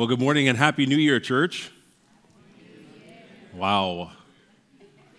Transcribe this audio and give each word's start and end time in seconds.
Well, 0.00 0.06
good 0.06 0.18
morning 0.18 0.48
and 0.48 0.56
Happy 0.56 0.86
New 0.86 0.96
Year, 0.96 1.20
church. 1.20 1.70
Wow. 3.54 4.12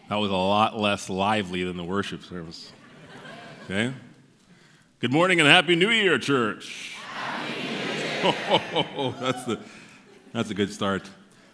That 0.10 0.15
was 0.15 0.31
a 0.31 0.36
lot 0.36 0.76
less 0.76 1.07
lively 1.07 1.63
than 1.63 1.78
the 1.78 1.84
worship 1.84 2.23
service. 2.23 2.71
Okay? 3.65 3.94
Good 4.97 5.12
morning 5.12 5.39
and 5.39 5.47
Happy 5.47 5.75
New 5.75 5.91
Year, 5.91 6.17
church. 6.17 6.96
Oh, 8.23 9.15
that's, 9.20 9.44
the, 9.46 9.59
that's 10.33 10.49
a 10.49 10.56
good 10.56 10.74
start. 10.74 11.08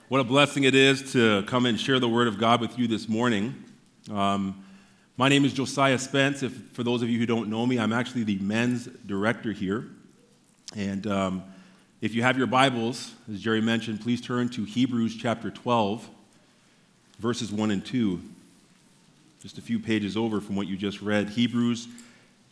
What 0.07 0.21
a 0.21 0.23
blessing 0.23 0.64
it 0.64 0.73
is 0.73 1.12
to 1.12 1.44
come 1.48 1.66
and 1.66 1.78
share 1.78 2.00
the 2.00 2.07
Word 2.07 2.30
of 2.30 2.38
God 2.38 2.62
with 2.62 2.80
you 2.80 2.88
this 2.88 3.09
morning. 3.09 3.62
Um, 4.09 4.64
my 5.18 5.28
name 5.28 5.44
is 5.44 5.52
Josiah 5.52 6.00
Spence. 6.00 6.44
If, 6.44 6.54
for 6.71 6.84
those 6.84 7.02
of 7.02 7.09
you 7.09 7.20
who 7.20 7.25
don't 7.25 7.50
know 7.50 7.66
me, 7.66 7.78
I'm 7.78 7.91
actually 7.91 8.23
the 8.23 8.39
men's 8.39 8.86
director 9.05 9.52
here. 9.52 9.86
And 10.78 11.05
um, 11.07 11.44
if 12.00 12.14
you 12.14 12.21
have 12.21 12.38
your 12.38 12.48
Bibles, 12.48 13.13
as 13.32 13.41
Jerry 13.41 13.61
mentioned, 13.61 14.02
please 14.02 14.21
turn 14.21 14.49
to 14.49 14.63
Hebrews 14.63 15.16
chapter 15.16 15.49
12, 15.49 16.08
verses 17.17 17.52
1 17.52 17.71
and 17.71 17.84
2. 17.84 18.21
Just 19.41 19.58
a 19.58 19.62
few 19.62 19.80
pages 19.80 20.16
over 20.16 20.40
from 20.40 20.55
what 20.55 20.68
you 20.68 20.77
just 20.77 21.02
read. 21.02 21.30
Hebrews 21.30 21.88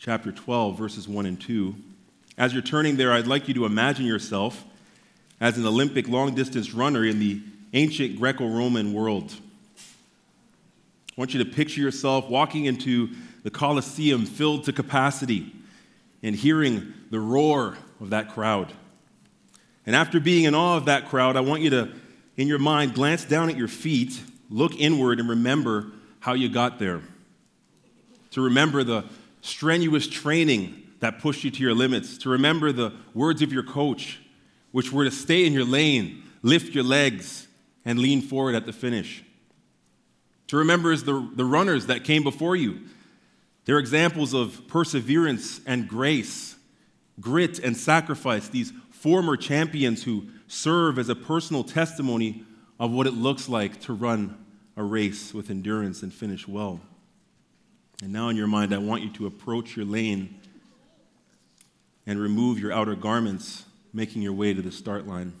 chapter 0.00 0.32
12, 0.32 0.76
verses 0.76 1.06
1 1.06 1.26
and 1.26 1.40
2. 1.40 1.76
As 2.36 2.52
you're 2.52 2.62
turning 2.62 2.96
there, 2.96 3.12
I'd 3.12 3.28
like 3.28 3.46
you 3.46 3.54
to 3.54 3.66
imagine 3.66 4.04
yourself 4.04 4.64
as 5.40 5.58
an 5.58 5.66
Olympic 5.66 6.08
long 6.08 6.34
distance 6.34 6.74
runner 6.74 7.04
in 7.04 7.20
the 7.20 7.40
ancient 7.72 8.18
Greco 8.18 8.48
Roman 8.48 8.92
world. 8.92 9.32
I 9.78 11.12
want 11.16 11.34
you 11.34 11.44
to 11.44 11.48
picture 11.48 11.80
yourself 11.80 12.28
walking 12.28 12.64
into 12.64 13.10
the 13.44 13.50
Colosseum 13.50 14.26
filled 14.26 14.64
to 14.64 14.72
capacity 14.72 15.52
and 16.24 16.34
hearing 16.34 16.94
the 17.10 17.20
roar 17.20 17.78
of 18.00 18.10
that 18.10 18.30
crowd. 18.30 18.72
And 19.86 19.94
after 19.94 20.18
being 20.18 20.44
in 20.44 20.54
awe 20.54 20.76
of 20.76 20.86
that 20.86 21.06
crowd, 21.08 21.36
I 21.36 21.40
want 21.40 21.62
you 21.62 21.70
to, 21.70 21.92
in 22.36 22.48
your 22.48 22.58
mind, 22.58 22.94
glance 22.94 23.24
down 23.24 23.48
at 23.48 23.56
your 23.56 23.68
feet, 23.68 24.20
look 24.50 24.74
inward, 24.78 25.20
and 25.20 25.28
remember 25.28 25.92
how 26.18 26.34
you 26.34 26.48
got 26.48 26.78
there. 26.78 27.02
To 28.32 28.40
remember 28.42 28.82
the 28.82 29.04
strenuous 29.40 30.08
training 30.08 30.82
that 30.98 31.20
pushed 31.20 31.44
you 31.44 31.50
to 31.52 31.62
your 31.62 31.74
limits, 31.74 32.18
to 32.18 32.28
remember 32.28 32.72
the 32.72 32.92
words 33.14 33.42
of 33.42 33.52
your 33.52 33.62
coach, 33.62 34.20
which 34.72 34.92
were 34.92 35.04
to 35.04 35.10
stay 35.10 35.46
in 35.46 35.52
your 35.52 35.64
lane, 35.64 36.24
lift 36.42 36.74
your 36.74 36.84
legs, 36.84 37.46
and 37.84 37.98
lean 38.00 38.20
forward 38.20 38.56
at 38.56 38.66
the 38.66 38.72
finish. 38.72 39.22
To 40.48 40.56
remember 40.56 40.92
is 40.92 41.04
the, 41.04 41.28
the 41.34 41.44
runners 41.44 41.86
that 41.86 42.04
came 42.04 42.22
before 42.22 42.56
you. 42.56 42.80
They're 43.64 43.78
examples 43.78 44.34
of 44.34 44.66
perseverance 44.68 45.60
and 45.66 45.88
grace, 45.88 46.56
grit 47.20 47.58
and 47.58 47.76
sacrifice, 47.76 48.48
these 48.48 48.72
former 49.00 49.36
champions 49.36 50.04
who 50.04 50.26
serve 50.48 50.98
as 50.98 51.08
a 51.08 51.14
personal 51.14 51.62
testimony 51.62 52.44
of 52.78 52.90
what 52.90 53.06
it 53.06 53.12
looks 53.12 53.48
like 53.48 53.80
to 53.82 53.92
run 53.92 54.36
a 54.76 54.82
race 54.82 55.32
with 55.32 55.50
endurance 55.50 56.02
and 56.02 56.12
finish 56.12 56.46
well. 56.48 56.80
And 58.02 58.12
now, 58.12 58.28
in 58.28 58.36
your 58.36 58.46
mind, 58.46 58.74
I 58.74 58.78
want 58.78 59.02
you 59.02 59.10
to 59.10 59.26
approach 59.26 59.76
your 59.76 59.86
lane 59.86 60.38
and 62.06 62.20
remove 62.20 62.58
your 62.58 62.72
outer 62.72 62.94
garments, 62.94 63.64
making 63.92 64.22
your 64.22 64.32
way 64.32 64.52
to 64.52 64.62
the 64.62 64.72
start 64.72 65.06
line. 65.06 65.32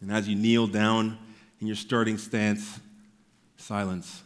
And 0.00 0.12
as 0.12 0.28
you 0.28 0.36
kneel 0.36 0.66
down 0.66 1.18
in 1.60 1.66
your 1.66 1.76
starting 1.76 2.18
stance, 2.18 2.80
silence 3.56 4.22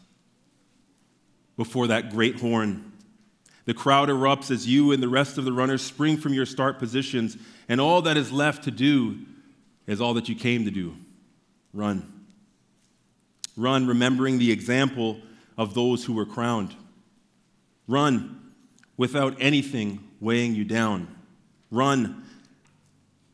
before 1.57 1.89
that 1.89 2.11
great 2.11 2.41
horn 2.41 2.88
the 3.69 3.75
crowd 3.75 4.09
erupts 4.09 4.51
as 4.51 4.67
you 4.67 4.93
and 4.93 5.03
the 5.03 5.11
rest 5.11 5.37
of 5.37 5.45
the 5.45 5.53
runners 5.53 5.83
spring 5.83 6.17
from 6.17 6.33
your 6.33 6.47
start 6.47 6.79
positions, 6.79 7.37
and 7.69 7.83
all 7.83 8.01
that 8.01 8.17
is 8.17 8.33
left 8.33 8.65
to 8.65 8.71
do 8.71 9.19
is 9.87 10.01
all 10.01 10.15
that 10.15 10.27
you 10.27 10.35
came 10.35 10.65
to 10.65 10.71
do 10.71 10.97
run. 11.75 12.25
Run, 13.59 13.87
remembering 13.87 14.39
the 14.39 14.51
example 14.51 15.19
of 15.59 15.75
those 15.75 16.07
who 16.07 16.15
were 16.15 16.25
crowned. 16.25 16.75
Run 17.87 18.55
without 18.97 19.37
anything 19.39 20.03
weighing 20.19 20.55
you 20.55 20.65
down. 20.65 21.15
Run 21.71 22.25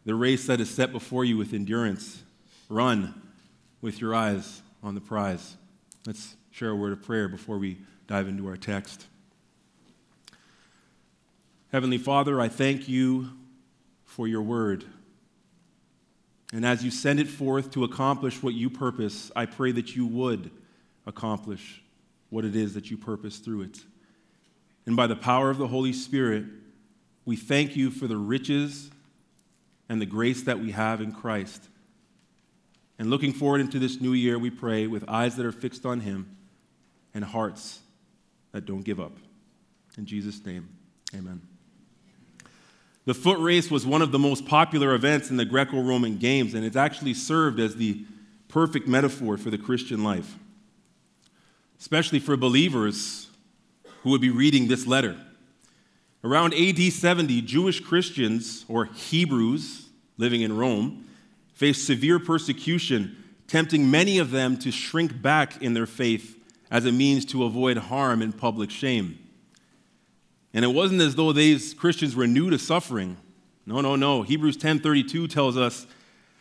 the 0.04 0.16
race 0.16 0.48
that 0.48 0.60
is 0.60 0.68
set 0.68 0.90
before 0.90 1.24
you 1.24 1.36
with 1.36 1.54
endurance. 1.54 2.24
Run 2.68 3.22
with 3.80 4.00
your 4.00 4.16
eyes 4.16 4.62
on 4.82 4.96
the 4.96 5.00
prize. 5.00 5.54
Let's 6.04 6.34
share 6.50 6.70
a 6.70 6.74
word 6.74 6.92
of 6.92 7.04
prayer 7.04 7.28
before 7.28 7.56
we 7.56 7.78
dive 8.08 8.26
into 8.26 8.48
our 8.48 8.56
text. 8.56 9.06
Heavenly 11.74 11.98
Father, 11.98 12.40
I 12.40 12.46
thank 12.46 12.88
you 12.88 13.30
for 14.04 14.28
your 14.28 14.42
word. 14.42 14.84
And 16.52 16.64
as 16.64 16.84
you 16.84 16.92
send 16.92 17.18
it 17.18 17.26
forth 17.26 17.72
to 17.72 17.82
accomplish 17.82 18.40
what 18.44 18.54
you 18.54 18.70
purpose, 18.70 19.32
I 19.34 19.46
pray 19.46 19.72
that 19.72 19.96
you 19.96 20.06
would 20.06 20.52
accomplish 21.04 21.82
what 22.30 22.44
it 22.44 22.54
is 22.54 22.74
that 22.74 22.92
you 22.92 22.96
purpose 22.96 23.38
through 23.38 23.62
it. 23.62 23.80
And 24.86 24.94
by 24.94 25.08
the 25.08 25.16
power 25.16 25.50
of 25.50 25.58
the 25.58 25.66
Holy 25.66 25.92
Spirit, 25.92 26.44
we 27.24 27.34
thank 27.34 27.74
you 27.74 27.90
for 27.90 28.06
the 28.06 28.18
riches 28.18 28.88
and 29.88 30.00
the 30.00 30.06
grace 30.06 30.44
that 30.44 30.60
we 30.60 30.70
have 30.70 31.00
in 31.00 31.10
Christ. 31.10 31.68
And 33.00 33.10
looking 33.10 33.32
forward 33.32 33.60
into 33.60 33.80
this 33.80 34.00
new 34.00 34.12
year, 34.12 34.38
we 34.38 34.50
pray 34.50 34.86
with 34.86 35.08
eyes 35.08 35.34
that 35.34 35.44
are 35.44 35.50
fixed 35.50 35.84
on 35.84 35.98
Him 35.98 36.36
and 37.12 37.24
hearts 37.24 37.80
that 38.52 38.64
don't 38.64 38.84
give 38.84 39.00
up. 39.00 39.16
In 39.98 40.06
Jesus' 40.06 40.46
name, 40.46 40.68
amen. 41.12 41.42
The 43.06 43.14
foot 43.14 43.38
race 43.38 43.70
was 43.70 43.86
one 43.86 44.00
of 44.00 44.12
the 44.12 44.18
most 44.18 44.46
popular 44.46 44.94
events 44.94 45.30
in 45.30 45.36
the 45.36 45.44
Greco 45.44 45.80
Roman 45.82 46.16
Games, 46.16 46.54
and 46.54 46.64
it's 46.64 46.76
actually 46.76 47.14
served 47.14 47.60
as 47.60 47.76
the 47.76 48.04
perfect 48.48 48.88
metaphor 48.88 49.36
for 49.36 49.50
the 49.50 49.58
Christian 49.58 50.02
life, 50.02 50.36
especially 51.78 52.18
for 52.18 52.36
believers 52.36 53.28
who 54.02 54.10
would 54.10 54.22
be 54.22 54.30
reading 54.30 54.68
this 54.68 54.86
letter. 54.86 55.18
Around 56.22 56.54
AD 56.54 56.80
70, 56.80 57.42
Jewish 57.42 57.80
Christians, 57.80 58.64
or 58.68 58.86
Hebrews 58.86 59.88
living 60.16 60.40
in 60.40 60.56
Rome, 60.56 61.06
faced 61.52 61.86
severe 61.86 62.18
persecution, 62.18 63.22
tempting 63.48 63.90
many 63.90 64.18
of 64.18 64.30
them 64.30 64.56
to 64.58 64.70
shrink 64.70 65.20
back 65.20 65.60
in 65.60 65.74
their 65.74 65.86
faith 65.86 66.38
as 66.70 66.86
a 66.86 66.92
means 66.92 67.26
to 67.26 67.44
avoid 67.44 67.76
harm 67.76 68.22
and 68.22 68.36
public 68.36 68.70
shame. 68.70 69.18
And 70.54 70.64
it 70.64 70.68
wasn't 70.68 71.00
as 71.00 71.16
though 71.16 71.32
these 71.32 71.74
Christians 71.74 72.14
were 72.14 72.28
new 72.28 72.48
to 72.48 72.58
suffering. 72.58 73.16
No, 73.66 73.80
no, 73.80 73.96
no. 73.96 74.22
Hebrews 74.22 74.56
10:32 74.56 75.28
tells 75.28 75.56
us 75.56 75.86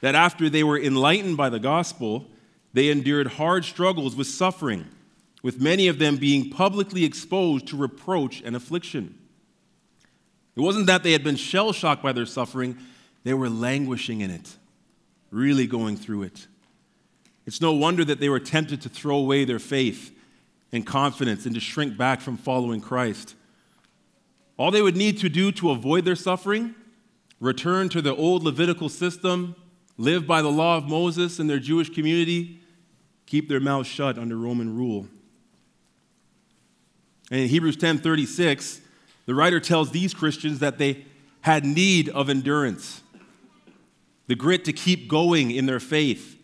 that 0.01 0.13
after 0.13 0.49
they 0.49 0.63
were 0.63 0.79
enlightened 0.79 1.35
by 1.35 1.49
the 1.49 1.59
gospel, 1.59 2.27
they 2.73 2.89
endured 2.89 3.27
hard 3.27 3.65
struggles 3.65 4.15
with 4.15 4.27
suffering, 4.27 4.85
with 5.41 5.59
many 5.59 5.87
of 5.87 5.97
them 5.97 6.17
being 6.17 6.51
publicly 6.51 7.03
exposed 7.03 7.67
to 7.67 7.77
reproach 7.77 8.41
and 8.45 8.55
affliction. 8.55 9.17
It 10.55 10.61
wasn't 10.61 10.85
that 10.87 11.01
they 11.01 11.13
had 11.13 11.23
been 11.23 11.35
shell 11.35 11.73
shocked 11.73 12.03
by 12.03 12.11
their 12.11 12.27
suffering, 12.27 12.77
they 13.23 13.33
were 13.33 13.49
languishing 13.49 14.21
in 14.21 14.29
it, 14.29 14.57
really 15.31 15.65
going 15.65 15.97
through 15.97 16.23
it. 16.23 16.47
It's 17.45 17.61
no 17.61 17.73
wonder 17.73 18.05
that 18.05 18.19
they 18.19 18.29
were 18.29 18.39
tempted 18.39 18.81
to 18.81 18.89
throw 18.89 19.17
away 19.17 19.45
their 19.45 19.59
faith 19.59 20.15
and 20.71 20.85
confidence 20.85 21.45
and 21.45 21.55
to 21.55 21.61
shrink 21.61 21.97
back 21.97 22.21
from 22.21 22.37
following 22.37 22.81
Christ. 22.81 23.35
All 24.57 24.71
they 24.71 24.81
would 24.81 24.95
need 24.95 25.17
to 25.19 25.29
do 25.29 25.51
to 25.53 25.71
avoid 25.71 26.05
their 26.05 26.15
suffering, 26.15 26.75
return 27.39 27.89
to 27.89 28.01
the 28.01 28.15
old 28.15 28.43
Levitical 28.43 28.89
system, 28.89 29.55
live 29.97 30.25
by 30.27 30.41
the 30.41 30.51
law 30.51 30.77
of 30.77 30.87
Moses 30.87 31.39
in 31.39 31.47
their 31.47 31.59
Jewish 31.59 31.89
community, 31.89 32.59
keep 33.25 33.49
their 33.49 33.59
mouths 33.59 33.87
shut 33.87 34.17
under 34.17 34.37
Roman 34.37 34.75
rule. 34.75 35.07
And 37.31 37.41
in 37.41 37.49
Hebrews 37.49 37.77
10:36, 37.77 38.81
the 39.25 39.33
writer 39.33 39.59
tells 39.59 39.91
these 39.91 40.13
Christians 40.13 40.59
that 40.59 40.77
they 40.77 41.05
had 41.41 41.65
need 41.65 42.09
of 42.09 42.29
endurance, 42.29 43.01
the 44.27 44.35
grit 44.35 44.63
to 44.65 44.73
keep 44.73 45.07
going 45.07 45.51
in 45.51 45.65
their 45.65 45.79
faith, 45.79 46.37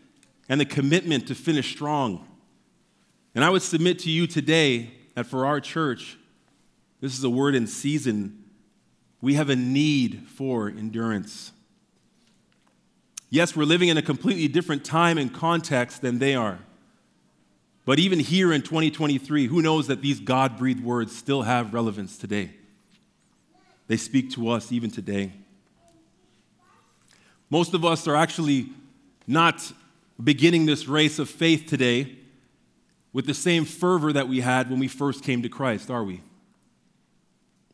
and 0.48 0.60
the 0.60 0.66
commitment 0.66 1.28
to 1.28 1.36
finish 1.36 1.72
strong. 1.72 2.25
And 3.36 3.44
I 3.44 3.50
would 3.50 3.62
submit 3.62 4.00
to 4.00 4.10
you 4.10 4.28
today 4.28 4.92
that 5.13 5.25
for 5.25 5.45
our 5.45 5.62
church, 5.62 6.18
this 7.01 7.18
is 7.18 7.24
a 7.24 7.30
word 7.30 7.56
in 7.56 7.68
season. 7.68 8.44
We 9.22 9.36
have 9.36 9.50
a 9.50 9.56
need 9.56 10.28
for 10.28 10.68
endurance. 10.68 11.51
Yes, 13.30 13.56
we're 13.56 13.66
living 13.66 13.90
in 13.90 13.98
a 13.98 14.01
completely 14.01 14.48
different 14.48 14.84
time 14.84 15.18
and 15.18 15.34
context 15.34 16.01
than 16.01 16.19
they 16.19 16.36
are. 16.36 16.60
But 17.86 18.00
even 18.00 18.19
here 18.19 18.51
in 18.51 18.62
2023, 18.62 19.48
who 19.48 19.62
knows 19.62 19.88
that 19.88 20.01
these 20.01 20.19
God 20.19 20.57
breathed 20.57 20.84
words 20.84 21.16
still 21.16 21.44
have 21.44 21.74
relevance 21.74 22.18
today? 22.18 22.51
They 23.88 23.98
speak 23.98 24.31
to 24.31 24.50
us 24.50 24.72
even 24.72 24.92
today. 24.92 25.31
Most 27.50 27.74
of 27.74 27.84
us 27.84 28.07
are 28.07 28.16
actually 28.16 28.69
not 29.25 29.72
beginning 30.24 30.66
this 30.66 30.88
race 30.88 31.18
of 31.18 31.30
faith 31.30 31.66
today 31.68 32.16
with 33.12 33.25
the 33.25 33.34
same 33.34 33.66
fervor 33.66 34.13
that 34.13 34.28
we 34.28 34.42
had 34.42 34.69
when 34.69 34.80
we 34.80 34.88
first 34.88 35.24
came 35.24 35.42
to 35.42 35.50
Christ, 35.50 35.90
are 35.90 36.04
we? 36.04 36.22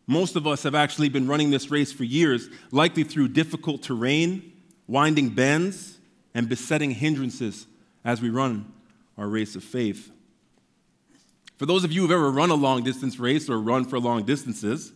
Most 0.08 0.36
of 0.36 0.46
us 0.46 0.64
have 0.64 0.76
actually 0.76 1.10
been 1.10 1.28
running 1.28 1.50
this 1.50 1.72
race 1.72 1.92
for 1.92 2.04
years, 2.04 2.50
likely 2.72 3.04
through 3.04 3.30
difficult 3.30 3.82
terrain, 3.82 4.54
winding 4.88 5.30
bends, 5.30 5.98
and 6.34 6.48
besetting 6.48 6.92
hindrances 6.92 7.66
as 8.04 8.22
we 8.22 8.30
run 8.30 8.72
our 9.18 9.28
race 9.28 9.56
of 9.56 9.64
faith. 9.64 10.12
For 11.58 11.66
those 11.66 11.84
of 11.84 11.92
you 11.92 12.02
who've 12.02 12.12
ever 12.12 12.30
run 12.30 12.52
a 12.52 12.56
long 12.56 12.84
distance 12.84 13.18
race 13.18 13.50
or 13.50 13.60
run 13.60 13.86
for 13.86 13.98
long 13.98 14.26
distances, 14.26 14.92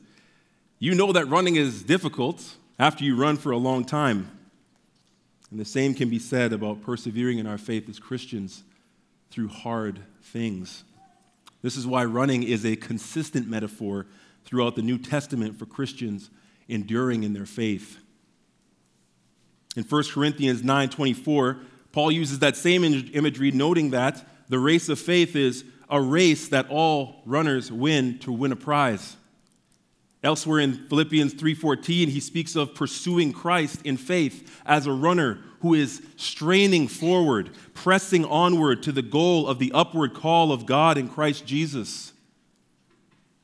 you 0.77 0.93
know 0.93 1.11
that 1.13 1.25
running 1.27 1.55
is 1.55 1.83
difficult 1.83 2.55
after 2.77 3.03
you 3.03 3.15
run 3.15 3.37
for 3.37 3.51
a 3.51 3.57
long 3.57 3.85
time. 3.85 4.29
And 5.51 5.59
the 5.59 5.65
same 5.65 5.93
can 5.93 6.09
be 6.09 6.19
said 6.19 6.53
about 6.53 6.81
persevering 6.81 7.39
in 7.39 7.47
our 7.47 7.57
faith 7.57 7.89
as 7.89 7.97
Christians 7.97 8.63
through 9.31 9.47
hard 9.47 9.99
things. 10.21 10.83
This 11.61 11.75
is 11.75 11.87
why 11.87 12.05
running 12.05 12.43
is 12.43 12.65
a 12.65 12.75
consistent 12.75 13.47
metaphor 13.47 14.05
throughout 14.45 14.75
the 14.75 14.81
New 14.81 14.97
Testament 14.97 15.57
for 15.57 15.65
Christians 15.65 16.29
enduring 16.67 17.23
in 17.23 17.33
their 17.33 17.45
faith. 17.45 17.97
In 19.75 19.83
1 19.83 20.11
Corinthians 20.11 20.63
9:24, 20.63 21.57
Paul 21.91 22.11
uses 22.11 22.39
that 22.39 22.57
same 22.57 22.83
imagery 22.83 23.51
noting 23.51 23.91
that 23.91 24.27
the 24.49 24.59
race 24.59 24.89
of 24.89 24.99
faith 24.99 25.35
is 25.35 25.63
a 25.89 26.01
race 26.01 26.47
that 26.49 26.69
all 26.69 27.21
runners 27.25 27.71
win 27.71 28.19
to 28.19 28.31
win 28.31 28.51
a 28.51 28.55
prize. 28.55 29.15
Elsewhere 30.21 30.59
in 30.59 30.87
Philippians 30.89 31.33
3:14, 31.33 32.09
he 32.09 32.19
speaks 32.19 32.55
of 32.55 32.75
pursuing 32.75 33.31
Christ 33.31 33.81
in 33.83 33.95
faith 33.95 34.61
as 34.65 34.85
a 34.85 34.91
runner 34.91 35.39
who 35.61 35.73
is 35.73 36.01
straining 36.17 36.87
forward, 36.87 37.51
pressing 37.73 38.25
onward 38.25 38.83
to 38.83 38.91
the 38.91 39.01
goal 39.01 39.47
of 39.47 39.59
the 39.59 39.71
upward 39.71 40.13
call 40.13 40.51
of 40.51 40.65
God 40.65 40.97
in 40.97 41.07
Christ 41.07 41.45
Jesus. 41.45 42.13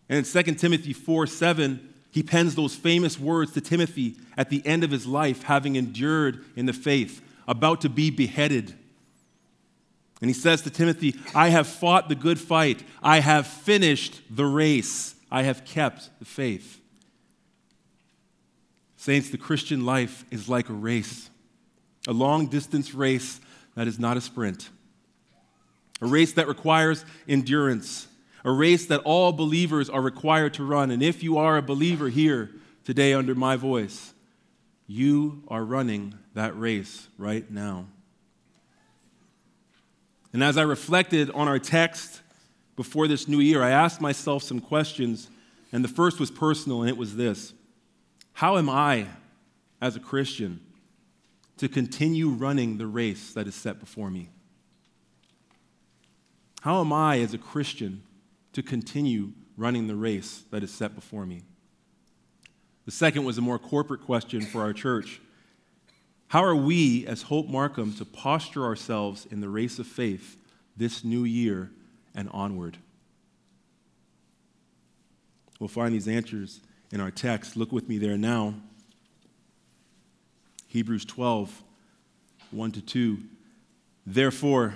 And 0.08 0.20
in 0.20 0.44
2 0.44 0.56
Timothy 0.56 0.94
4 0.94 1.28
7, 1.28 1.94
he 2.12 2.24
pens 2.24 2.56
those 2.56 2.76
famous 2.76 3.20
words 3.20 3.52
to 3.54 3.62
Timothy 3.62 4.16
at 4.38 4.50
the 4.50 4.66
end 4.66 4.84
of 4.84 4.92
his 4.92 5.06
life, 5.06 5.44
having 5.44 5.76
endured 5.76 6.46
in 6.56 6.66
the 6.66 6.74
faith, 6.74 7.22
about 7.48 7.82
to 7.82 7.90
be 7.90 8.10
beheaded. 8.10 8.74
And 10.22 10.30
he 10.30 10.34
says 10.34 10.62
to 10.62 10.70
Timothy, 10.70 11.16
I 11.34 11.50
have 11.50 11.68
fought 11.68 12.08
the 12.08 12.16
good 12.16 12.40
fight, 12.40 12.84
I 13.04 13.20
have 13.20 13.48
finished 13.48 14.22
the 14.30 14.46
race. 14.46 15.16
I 15.32 15.44
have 15.44 15.66
kept 15.66 16.10
the 16.20 16.26
faith. 16.26 16.80
Saints, 18.96 19.30
the 19.30 19.38
Christian 19.38 19.86
life 19.86 20.24
is 20.32 20.48
like 20.48 20.70
a 20.70 20.74
race, 20.74 21.30
a 22.08 22.14
long 22.14 22.48
distance 22.48 22.94
race 22.94 23.40
that 23.76 23.88
is 23.88 24.00
not 24.00 24.18
a 24.18 24.22
sprint, 24.22 24.70
a 26.02 26.08
race 26.08 26.34
that 26.34 26.48
requires 26.48 27.04
endurance, 27.28 28.08
a 28.46 28.52
race 28.52 28.86
that 28.86 29.02
all 29.02 29.32
believers 29.32 29.90
are 29.90 30.02
required 30.02 30.54
to 30.54 30.64
run. 30.64 30.92
And 30.92 31.02
if 31.02 31.24
you 31.24 31.40
are 31.40 31.58
a 31.58 31.64
believer 31.64 32.10
here 32.10 32.52
today 32.86 33.12
under 33.12 33.34
my 33.34 33.56
voice, 33.56 34.14
you 34.86 35.44
are 35.48 35.66
running 35.66 36.14
that 36.36 36.58
race 36.58 37.08
right 37.18 37.50
now. 37.50 37.88
And 40.32 40.44
as 40.44 40.58
I 40.58 40.62
reflected 40.62 41.32
on 41.32 41.48
our 41.48 41.58
text 41.58 42.22
before 42.76 43.08
this 43.08 43.28
new 43.28 43.40
year, 43.40 43.64
I 43.64 43.72
asked 43.72 44.00
myself 44.00 44.44
some 44.44 44.60
questions, 44.60 45.28
and 45.72 45.84
the 45.84 45.90
first 45.90 46.20
was 46.20 46.30
personal, 46.30 46.82
and 46.82 46.90
it 46.90 46.98
was 46.98 47.16
this 47.16 47.52
How 48.34 48.60
am 48.60 48.70
I, 48.70 49.08
as 49.82 49.96
a 49.96 50.00
Christian, 50.00 50.60
to 51.58 51.68
continue 51.68 52.30
running 52.30 52.78
the 52.78 52.86
race 52.86 53.34
that 53.34 53.48
is 53.48 53.56
set 53.56 53.80
before 53.80 54.12
me? 54.12 54.30
How 56.62 56.82
am 56.82 56.94
I, 56.94 57.22
as 57.22 57.34
a 57.34 57.40
Christian, 57.40 58.04
to 58.56 58.64
continue 58.64 59.32
running 59.56 59.88
the 59.88 59.96
race 59.96 60.44
that 60.52 60.64
is 60.64 60.74
set 60.74 60.96
before 60.96 61.26
me? 61.26 61.44
The 62.86 62.92
second 62.92 63.24
was 63.24 63.38
a 63.38 63.42
more 63.42 63.60
corporate 63.60 64.02
question 64.02 64.42
for 64.42 64.62
our 64.62 64.74
church. 64.74 65.22
How 66.28 66.44
are 66.44 66.56
we, 66.56 67.06
as 67.08 67.24
Hope 67.24 67.48
Markham, 67.48 67.94
to 67.94 68.06
posture 68.06 68.66
ourselves 68.66 69.28
in 69.30 69.42
the 69.42 69.50
race 69.50 69.80
of 69.80 69.88
faith 69.88 70.38
this 70.78 71.04
new 71.04 71.24
year 71.24 71.72
and 72.14 72.30
onward. 72.32 72.78
We'll 75.60 75.68
find 75.68 75.94
these 75.94 76.08
answers 76.08 76.62
in 76.92 77.00
our 77.00 77.12
text. 77.12 77.56
Look 77.56 77.72
with 77.72 77.88
me 77.88 77.98
there 77.98 78.18
now. 78.18 78.56
Hebrews 80.68 81.06
12, 81.06 81.64
1 82.52 82.72
to 82.74 82.82
2. 82.82 83.20
Therefore, 84.06 84.76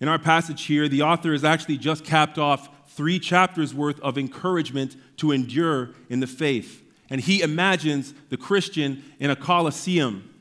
In 0.00 0.08
our 0.08 0.18
passage 0.18 0.64
here, 0.64 0.88
the 0.88 1.02
author 1.02 1.32
has 1.32 1.44
actually 1.44 1.76
just 1.76 2.04
capped 2.04 2.38
off 2.38 2.68
three 2.88 3.18
chapters 3.18 3.74
worth 3.74 4.00
of 4.00 4.16
encouragement 4.16 4.96
to 5.18 5.30
endure 5.30 5.90
in 6.08 6.20
the 6.20 6.26
faith. 6.26 6.82
And 7.10 7.20
he 7.20 7.42
imagines 7.42 8.14
the 8.30 8.36
Christian 8.36 9.02
in 9.18 9.30
a 9.30 9.36
coliseum 9.36 10.32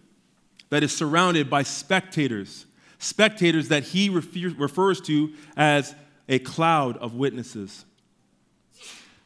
that 0.70 0.84
is 0.84 0.96
surrounded 0.96 1.50
by 1.50 1.64
spectators, 1.64 2.66
spectators 3.00 3.68
that 3.70 3.84
he 3.84 4.10
refers 4.10 5.02
to 5.02 5.34
as 5.58 5.96
a 6.28 6.40
cloud 6.40 6.96
of 6.98 7.16
witnesses. 7.16 7.86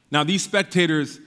Now, 0.09 0.23
these 0.23 0.43
spectators 0.43 1.19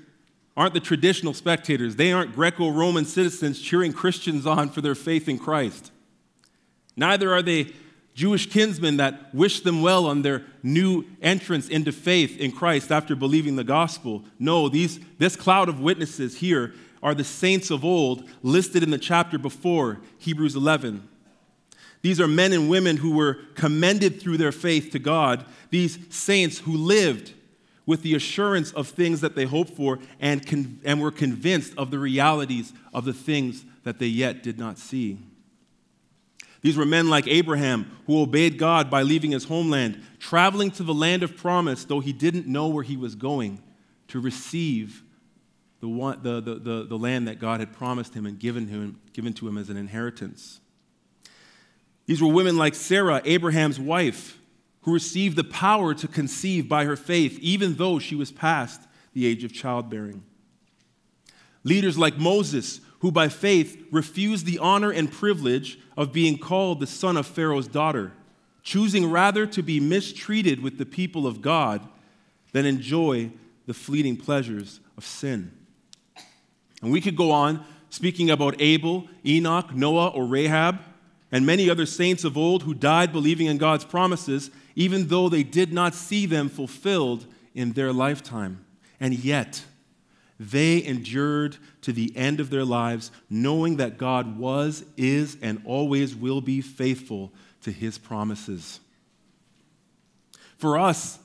aren't 0.57 0.73
the 0.73 0.81
traditional 0.81 1.35
spectators. 1.35 1.97
They 1.97 2.13
aren't 2.13 2.35
Greco 2.35 2.71
Roman 2.71 3.05
citizens 3.05 3.61
cheering 3.61 3.93
Christians 3.93 4.47
on 4.47 4.71
for 4.71 4.81
their 4.81 4.95
faith 4.95 5.29
in 5.29 5.39
Christ. 5.39 5.93
Neither 6.97 7.33
are 7.35 7.43
they 7.43 7.73
Jewish 8.17 8.47
kinsmen 8.47 8.97
that 8.97 9.35
wish 9.35 9.61
them 9.61 9.83
well 9.83 10.07
on 10.07 10.23
their 10.23 10.43
new 10.63 11.05
entrance 11.21 11.69
into 11.69 11.93
faith 11.93 12.41
in 12.41 12.51
Christ 12.51 12.91
after 12.91 13.15
believing 13.15 13.57
the 13.57 13.63
gospel. 13.63 14.25
No, 14.39 14.71
these, 14.71 14.99
this 15.19 15.37
cloud 15.37 15.69
of 15.69 15.81
witnesses 15.81 16.39
here 16.39 16.73
are 17.03 17.15
the 17.15 17.25
saints 17.25 17.71
of 17.71 17.85
old 17.85 18.27
listed 18.43 18.83
in 18.83 18.91
the 18.91 18.97
chapter 18.97 19.39
before, 19.39 20.01
Hebrews 20.17 20.57
11. 20.57 21.07
These 22.01 22.19
are 22.19 22.27
men 22.27 22.55
and 22.55 22.71
women 22.71 22.97
who 22.97 23.11
were 23.11 23.35
commended 23.55 24.19
through 24.19 24.39
their 24.39 24.51
faith 24.51 24.93
to 24.93 24.99
God, 24.99 25.45
these 25.69 25.99
saints 26.09 26.61
who 26.61 26.75
lived 26.75 27.35
with 27.85 28.01
the 28.01 28.15
assurance 28.15 28.73
of 28.73 28.89
things 28.89 29.21
that 29.21 29.37
they 29.37 29.45
hoped 29.45 29.77
for 29.77 29.99
and, 30.21 30.47
con- 30.47 30.81
and 30.85 31.03
were 31.03 31.11
convinced 31.11 31.75
of 31.77 31.91
the 31.91 31.99
realities 31.99 32.73
of 32.95 33.05
the 33.05 33.13
things 33.13 33.67
that 33.85 33.99
they 33.99 34.07
yet 34.07 34.43
did 34.43 34.59
not 34.59 34.79
see. 34.79 35.19
These 36.67 36.77
were 36.77 36.85
men 36.85 37.09
like 37.09 37.29
Abraham 37.29 37.97
who 38.07 38.21
obeyed 38.21 38.59
God 38.59 38.91
by 38.91 39.03
leaving 39.03 39.31
his 39.31 39.45
homeland, 39.45 40.03
traveling 40.19 40.73
to 40.73 40.83
the 40.83 40.93
land 40.93 41.23
of 41.23 41.37
promise, 41.37 41.85
though 41.85 42.01
he 42.01 42.13
didn't 42.13 42.49
know 42.49 42.67
where 42.67 42.83
he 42.83 42.97
was 42.97 43.15
going, 43.15 43.63
to 44.09 44.19
receive 44.19 45.05
the, 45.79 46.19
the, 46.21 46.41
the, 46.41 46.55
the, 46.57 46.87
the 46.89 46.99
land 46.99 47.29
that 47.29 47.39
God 47.39 47.61
had 47.61 47.73
promised 47.73 48.15
him 48.15 48.27
and 48.27 48.37
given, 48.37 48.67
him, 48.67 48.99
given 49.13 49.33
to 49.35 49.47
him 49.47 49.59
as 49.59 49.71
an 49.71 49.77
inheritance. 49.77 50.59
These 52.07 52.21
were 52.21 52.33
women 52.33 52.57
like 52.57 52.75
Sarah, 52.75 53.23
Abraham's 53.25 53.79
wife, 53.79 54.37
who 54.81 54.93
received 54.93 55.37
the 55.37 55.45
power 55.45 55.95
to 55.95 56.09
conceive 56.09 56.69
by 56.69 56.85
her 56.85 56.97
faith, 56.97 57.39
even 57.39 57.77
though 57.77 58.01
she 58.01 58.17
was 58.17 58.33
past 58.33 58.81
the 59.13 59.25
age 59.25 59.45
of 59.45 59.53
childbearing. 59.53 60.25
Leaders 61.63 61.97
like 61.97 62.19
Moses, 62.19 62.81
who 63.07 63.13
by 63.13 63.29
faith 63.29 63.87
refused 63.93 64.47
the 64.47 64.59
honor 64.59 64.91
and 64.91 65.13
privilege 65.13 65.79
of 65.97 66.13
being 66.13 66.37
called 66.37 66.81
the 66.81 66.89
son 66.89 67.17
of 67.17 67.25
Pharaoh's 67.25 67.69
daughter, 67.69 68.11
choosing 68.65 69.09
rather 69.09 69.47
to 69.47 69.63
be 69.63 69.79
mistreated 69.79 70.61
with 70.61 70.77
the 70.77 70.85
people 70.85 71.25
of 71.25 71.41
God 71.41 71.87
than 72.51 72.67
enjoy 72.67 73.31
the 73.67 73.75
fleeting 73.75 74.17
pleasures 74.17 74.81
of 74.97 75.05
sin. 75.05 75.53
And 76.83 76.91
we 76.91 77.01
could 77.01 77.15
go 77.15 77.31
on 77.31 77.65
speaking 77.91 78.29
about 78.29 78.61
Abel, 78.61 79.07
Enoch, 79.25 79.73
Noah, 79.73 80.09
or 80.09 80.27
Rahab, 80.27 80.81
and 81.31 81.47
many 81.47 81.71
other 81.71 81.87
saints 81.87 82.25
of 82.25 82.37
old 82.37 82.65
who 82.65 82.75
died 82.75 83.13
believing 83.13 83.47
in 83.47 83.57
God's 83.57 83.85
promises 83.85 84.51
even 84.75 85.07
though 85.07 85.29
they 85.29 85.45
did 85.45 85.73
not 85.73 85.95
see 85.95 86.27
them 86.27 86.49
fulfilled 86.49 87.25
in 87.55 87.75
their 87.75 87.93
lifetime. 87.93 88.67
And 88.99 89.15
yet, 89.15 89.63
they 90.39 90.85
endured 90.85 91.57
to 91.83 91.93
the 91.93 92.15
end 92.17 92.41
of 92.41 92.51
their 92.51 92.65
lives, 92.65 93.11
knowing 93.31 93.77
that 93.77 93.97
God 93.97 94.39
was, 94.39 94.85
is, 94.97 95.37
and 95.41 95.63
always 95.65 96.15
will 96.15 96.41
be 96.41 96.61
faithful 96.61 97.33
to 97.63 97.71
his 97.71 97.99
promises. 97.99 98.81
For 100.59 100.79
us, 100.79 101.19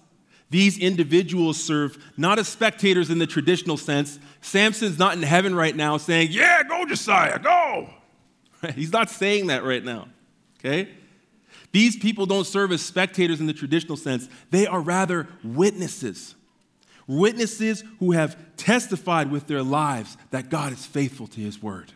these 0.50 0.78
individuals 0.78 1.62
serve 1.62 1.98
not 2.18 2.38
as 2.38 2.48
spectators 2.48 3.10
in 3.10 3.20
the 3.20 3.28
traditional 3.28 3.78
sense. 3.78 4.20
Samson's 4.42 5.00
not 5.00 5.16
in 5.16 5.24
heaven 5.24 5.56
right 5.56 5.76
now 5.76 5.98
saying, 5.98 6.30
Yeah, 6.32 6.64
go, 6.64 6.86
Josiah, 6.86 7.40
go. 7.40 7.90
He's 8.76 8.92
not 8.92 9.10
saying 9.10 9.48
that 9.48 9.64
right 9.64 9.84
now. 9.84 10.08
Okay? 10.60 10.90
These 11.72 11.98
people 11.98 12.26
don't 12.26 12.46
serve 12.46 12.72
as 12.72 12.82
spectators 12.82 13.40
in 13.40 13.48
the 13.48 13.54
traditional 13.54 13.98
sense, 13.98 14.28
they 14.52 14.68
are 14.68 14.82
rather 14.82 15.28
witnesses. 15.44 16.36
Witnesses 17.12 17.84
who 18.00 18.14
have 18.14 18.38
testified 18.56 19.30
with 19.30 19.48
their 19.48 19.62
lives 19.62 20.16
that 20.30 20.50
God 20.50 20.72
is 20.72 20.86
faithful 20.86 21.28
to 21.28 21.42
his 21.42 21.62
word. 21.62 21.92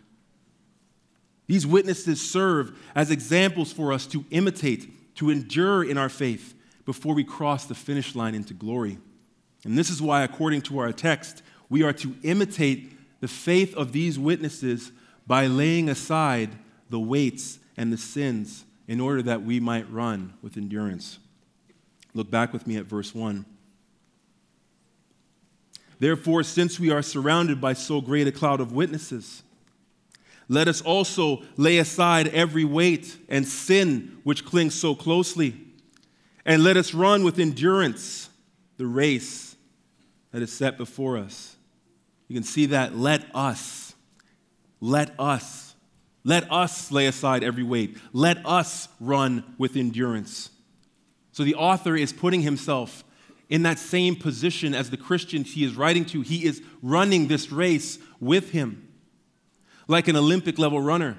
These 1.47 1.65
witnesses 1.65 2.19
serve 2.19 2.77
as 2.93 3.11
examples 3.11 3.71
for 3.71 3.93
us 3.93 4.05
to 4.07 4.25
imitate, 4.29 5.15
to 5.15 5.29
endure 5.29 5.85
in 5.85 5.97
our 5.97 6.09
faith 6.09 6.53
before 6.83 7.15
we 7.15 7.23
cross 7.23 7.65
the 7.65 7.75
finish 7.75 8.13
line 8.13 8.35
into 8.35 8.53
glory. 8.53 8.97
And 9.63 9.77
this 9.77 9.89
is 9.89 10.01
why, 10.01 10.23
according 10.23 10.63
to 10.63 10.79
our 10.79 10.91
text, 10.91 11.43
we 11.69 11.81
are 11.81 11.93
to 11.93 12.13
imitate 12.23 13.21
the 13.21 13.29
faith 13.29 13.73
of 13.75 13.93
these 13.93 14.19
witnesses 14.19 14.91
by 15.25 15.47
laying 15.47 15.87
aside 15.87 16.49
the 16.89 16.99
weights 16.99 17.59
and 17.77 17.93
the 17.93 17.97
sins 17.97 18.65
in 18.85 18.99
order 18.99 19.21
that 19.21 19.43
we 19.43 19.61
might 19.61 19.89
run 19.89 20.33
with 20.41 20.57
endurance. 20.57 21.19
Look 22.13 22.29
back 22.29 22.51
with 22.51 22.67
me 22.67 22.75
at 22.75 22.83
verse 22.83 23.15
1. 23.15 23.45
Therefore, 25.99 26.43
since 26.43 26.79
we 26.79 26.91
are 26.91 27.01
surrounded 27.01 27.61
by 27.61 27.73
so 27.73 28.01
great 28.01 28.27
a 28.27 28.31
cloud 28.31 28.59
of 28.59 28.71
witnesses, 28.71 29.43
let 30.47 30.67
us 30.67 30.81
also 30.81 31.43
lay 31.57 31.77
aside 31.77 32.27
every 32.27 32.65
weight 32.65 33.17
and 33.29 33.47
sin 33.47 34.19
which 34.23 34.45
clings 34.45 34.75
so 34.75 34.93
closely, 34.93 35.55
and 36.45 36.63
let 36.63 36.77
us 36.77 36.93
run 36.93 37.23
with 37.23 37.39
endurance 37.39 38.29
the 38.77 38.85
race 38.85 39.55
that 40.31 40.41
is 40.41 40.51
set 40.51 40.77
before 40.77 41.17
us. 41.17 41.55
You 42.27 42.35
can 42.35 42.43
see 42.43 42.67
that. 42.67 42.95
Let 42.95 43.23
us, 43.33 43.95
let 44.81 45.17
us, 45.17 45.75
let 46.25 46.51
us 46.51 46.91
lay 46.91 47.07
aside 47.07 47.43
every 47.43 47.63
weight. 47.63 47.97
Let 48.11 48.45
us 48.45 48.89
run 48.99 49.55
with 49.57 49.77
endurance. 49.77 50.49
So 51.31 51.43
the 51.43 51.55
author 51.55 51.95
is 51.95 52.11
putting 52.11 52.41
himself 52.41 53.04
in 53.49 53.63
that 53.63 53.79
same 53.79 54.15
position 54.15 54.73
as 54.73 54.89
the 54.89 54.97
Christians 54.97 55.53
he 55.53 55.63
is 55.63 55.75
writing 55.75 56.05
to. 56.05 56.21
He 56.21 56.45
is 56.45 56.61
running 56.81 57.27
this 57.27 57.51
race 57.51 57.99
with 58.19 58.51
him 58.51 58.81
like 59.87 60.07
an 60.07 60.15
Olympic 60.15 60.57
level 60.57 60.81
runner. 60.81 61.17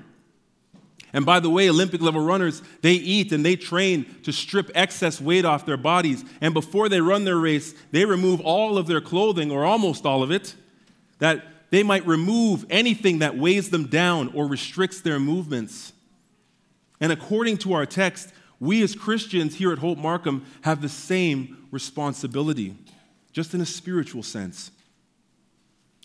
And 1.13 1.25
by 1.25 1.41
the 1.41 1.49
way, 1.49 1.71
Olympic 1.71 2.03
level 2.03 2.21
runners, 2.21 2.63
they 2.83 2.93
eat 2.93 3.33
and 3.33 3.45
they 3.45 3.57
train 3.57 4.05
to 4.25 4.33
strip 4.33 4.71
excess 4.75 5.21
weight 5.21 5.45
off 5.45 5.65
their 5.65 5.77
bodies. 5.77 6.25
And 6.41 6.53
before 6.53 6.89
they 6.89 7.01
run 7.01 7.25
their 7.25 7.39
race, 7.39 7.75
they 7.91 8.05
remove 8.05 8.41
all 8.41 8.77
of 8.77 8.87
their 8.87 9.01
clothing, 9.01 9.51
or 9.51 9.65
almost 9.65 10.05
all 10.05 10.23
of 10.23 10.31
it, 10.31 10.55
that 11.19 11.47
they 11.71 11.83
might 11.83 12.07
remove 12.07 12.67
anything 12.69 13.21
that 13.21 13.39
weighs 13.39 13.71
them 13.71 13.87
down 13.87 14.31
or 14.35 14.47
restricts 14.47 15.01
their 15.01 15.19
movements. 15.19 15.93
And 17.01 17.13
according 17.13 17.59
to 17.59 17.73
our 17.73 17.87
text, 17.87 18.33
we 18.59 18.83
as 18.83 18.95
Christians 18.95 19.57
here 19.57 19.73
at 19.73 19.79
Hope 19.79 19.99
Markham 19.99 20.45
have 20.63 20.81
the 20.81 20.89
same 20.89 21.67
responsibility, 21.71 22.75
just 23.33 23.55
in 23.55 23.61
a 23.61 23.67
spiritual 23.67 24.23
sense. 24.23 24.71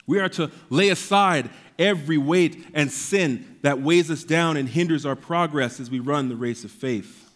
We 0.05 0.20
are 0.20 0.29
to 0.29 0.51
lay 0.70 0.89
aside 0.89 1.50
every 1.79 2.17
weight 2.17 2.67
and 2.74 2.91
sin 2.91 3.58
that 3.62 3.81
weighs 3.81 4.12
us 4.12 4.24
down 4.24 4.58
and 4.58 4.67
hinders 4.67 5.05
our 5.05 5.15
progress 5.15 5.79
as 5.79 5.89
we 5.89 6.00
run 6.00 6.29
the 6.29 6.36
race 6.36 6.63
of 6.63 6.72
faith. 6.72 7.29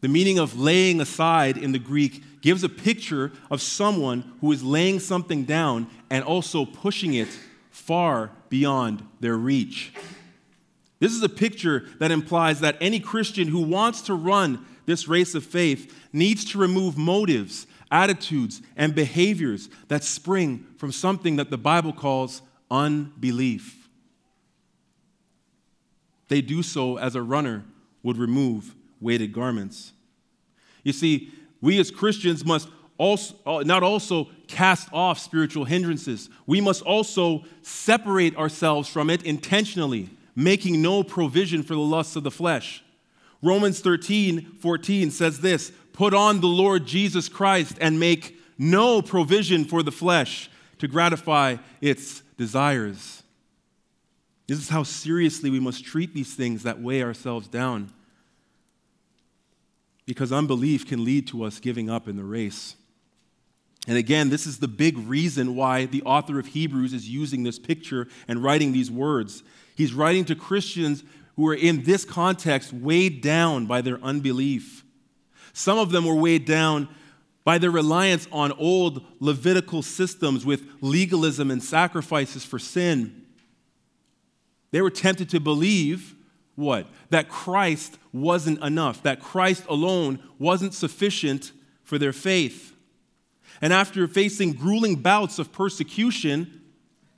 The 0.00 0.08
meaning 0.08 0.38
of 0.38 0.58
laying 0.58 1.00
aside 1.00 1.58
in 1.58 1.72
the 1.72 1.78
Greek 1.78 2.40
gives 2.40 2.64
a 2.64 2.68
picture 2.68 3.32
of 3.50 3.60
someone 3.60 4.32
who 4.40 4.50
is 4.52 4.62
laying 4.62 4.98
something 4.98 5.44
down 5.44 5.88
and 6.08 6.24
also 6.24 6.64
pushing 6.64 7.14
it 7.14 7.28
far 7.70 8.30
beyond 8.48 9.06
their 9.20 9.36
reach. 9.36 9.92
This 11.00 11.12
is 11.12 11.22
a 11.22 11.28
picture 11.28 11.86
that 11.98 12.10
implies 12.10 12.60
that 12.60 12.76
any 12.80 13.00
Christian 13.00 13.48
who 13.48 13.62
wants 13.62 14.02
to 14.02 14.14
run 14.14 14.64
this 14.86 15.08
race 15.08 15.34
of 15.34 15.44
faith 15.44 16.08
needs 16.12 16.44
to 16.52 16.58
remove 16.58 16.96
motives 16.96 17.66
attitudes, 17.90 18.62
and 18.76 18.94
behaviors 18.94 19.68
that 19.88 20.04
spring 20.04 20.66
from 20.76 20.92
something 20.92 21.36
that 21.36 21.50
the 21.50 21.58
Bible 21.58 21.92
calls 21.92 22.42
unbelief. 22.70 23.88
They 26.28 26.40
do 26.40 26.62
so 26.62 26.96
as 26.98 27.16
a 27.16 27.22
runner 27.22 27.64
would 28.02 28.16
remove 28.16 28.74
weighted 29.00 29.32
garments. 29.32 29.92
You 30.84 30.92
see, 30.92 31.32
we 31.60 31.80
as 31.80 31.90
Christians 31.90 32.44
must 32.44 32.68
also, 32.96 33.34
uh, 33.44 33.62
not 33.64 33.82
also 33.82 34.28
cast 34.46 34.92
off 34.92 35.18
spiritual 35.18 35.64
hindrances, 35.64 36.28
we 36.46 36.60
must 36.60 36.82
also 36.82 37.44
separate 37.62 38.36
ourselves 38.36 38.88
from 38.88 39.10
it 39.10 39.22
intentionally, 39.24 40.10
making 40.44 40.80
no 40.80 41.02
provision 41.02 41.62
for 41.62 41.74
the 41.74 41.80
lusts 41.80 42.16
of 42.16 42.22
the 42.22 42.30
flesh. 42.30 42.82
Romans 43.42 43.80
13, 43.80 44.56
14 44.60 45.10
says 45.10 45.40
this 45.40 45.72
Put 45.92 46.14
on 46.14 46.40
the 46.40 46.46
Lord 46.46 46.86
Jesus 46.86 47.28
Christ 47.28 47.76
and 47.80 48.00
make 48.00 48.38
no 48.58 49.02
provision 49.02 49.64
for 49.64 49.82
the 49.82 49.92
flesh 49.92 50.50
to 50.78 50.88
gratify 50.88 51.56
its 51.80 52.20
desires. 52.36 53.22
This 54.46 54.58
is 54.58 54.68
how 54.68 54.82
seriously 54.82 55.48
we 55.48 55.60
must 55.60 55.84
treat 55.84 56.12
these 56.12 56.34
things 56.34 56.64
that 56.64 56.80
weigh 56.80 57.02
ourselves 57.02 57.46
down. 57.46 57.92
Because 60.06 60.32
unbelief 60.32 60.86
can 60.86 61.04
lead 61.04 61.28
to 61.28 61.44
us 61.44 61.60
giving 61.60 61.88
up 61.88 62.08
in 62.08 62.16
the 62.16 62.24
race. 62.24 62.74
And 63.86 63.96
again, 63.96 64.28
this 64.28 64.46
is 64.46 64.58
the 64.58 64.68
big 64.68 64.98
reason 64.98 65.54
why 65.54 65.86
the 65.86 66.02
author 66.02 66.38
of 66.38 66.48
Hebrews 66.48 66.92
is 66.92 67.08
using 67.08 67.44
this 67.44 67.58
picture 67.58 68.08
and 68.28 68.42
writing 68.42 68.72
these 68.72 68.90
words. 68.90 69.42
He's 69.80 69.94
writing 69.94 70.26
to 70.26 70.34
Christians 70.34 71.02
who 71.36 71.48
are 71.48 71.54
in 71.54 71.84
this 71.84 72.04
context 72.04 72.70
weighed 72.70 73.22
down 73.22 73.64
by 73.64 73.80
their 73.80 73.98
unbelief. 74.02 74.84
Some 75.54 75.78
of 75.78 75.90
them 75.90 76.04
were 76.04 76.14
weighed 76.14 76.44
down 76.44 76.86
by 77.44 77.56
their 77.56 77.70
reliance 77.70 78.28
on 78.30 78.52
old 78.52 79.02
Levitical 79.20 79.80
systems 79.80 80.44
with 80.44 80.66
legalism 80.82 81.50
and 81.50 81.62
sacrifices 81.62 82.44
for 82.44 82.58
sin. 82.58 83.24
They 84.70 84.82
were 84.82 84.90
tempted 84.90 85.30
to 85.30 85.40
believe 85.40 86.14
what? 86.56 86.86
That 87.08 87.30
Christ 87.30 87.96
wasn't 88.12 88.62
enough, 88.62 89.02
that 89.04 89.18
Christ 89.22 89.64
alone 89.66 90.22
wasn't 90.38 90.74
sufficient 90.74 91.52
for 91.84 91.96
their 91.96 92.12
faith. 92.12 92.76
And 93.62 93.72
after 93.72 94.06
facing 94.06 94.52
grueling 94.52 94.96
bouts 94.96 95.38
of 95.38 95.52
persecution, 95.52 96.59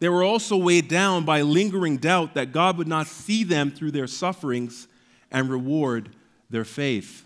they 0.02 0.08
were 0.08 0.24
also 0.24 0.56
weighed 0.56 0.88
down 0.88 1.24
by 1.24 1.42
lingering 1.42 1.96
doubt 1.96 2.34
that 2.34 2.50
God 2.50 2.76
would 2.76 2.88
not 2.88 3.06
see 3.06 3.44
them 3.44 3.70
through 3.70 3.92
their 3.92 4.08
sufferings 4.08 4.88
and 5.30 5.48
reward 5.48 6.08
their 6.50 6.64
faith. 6.64 7.24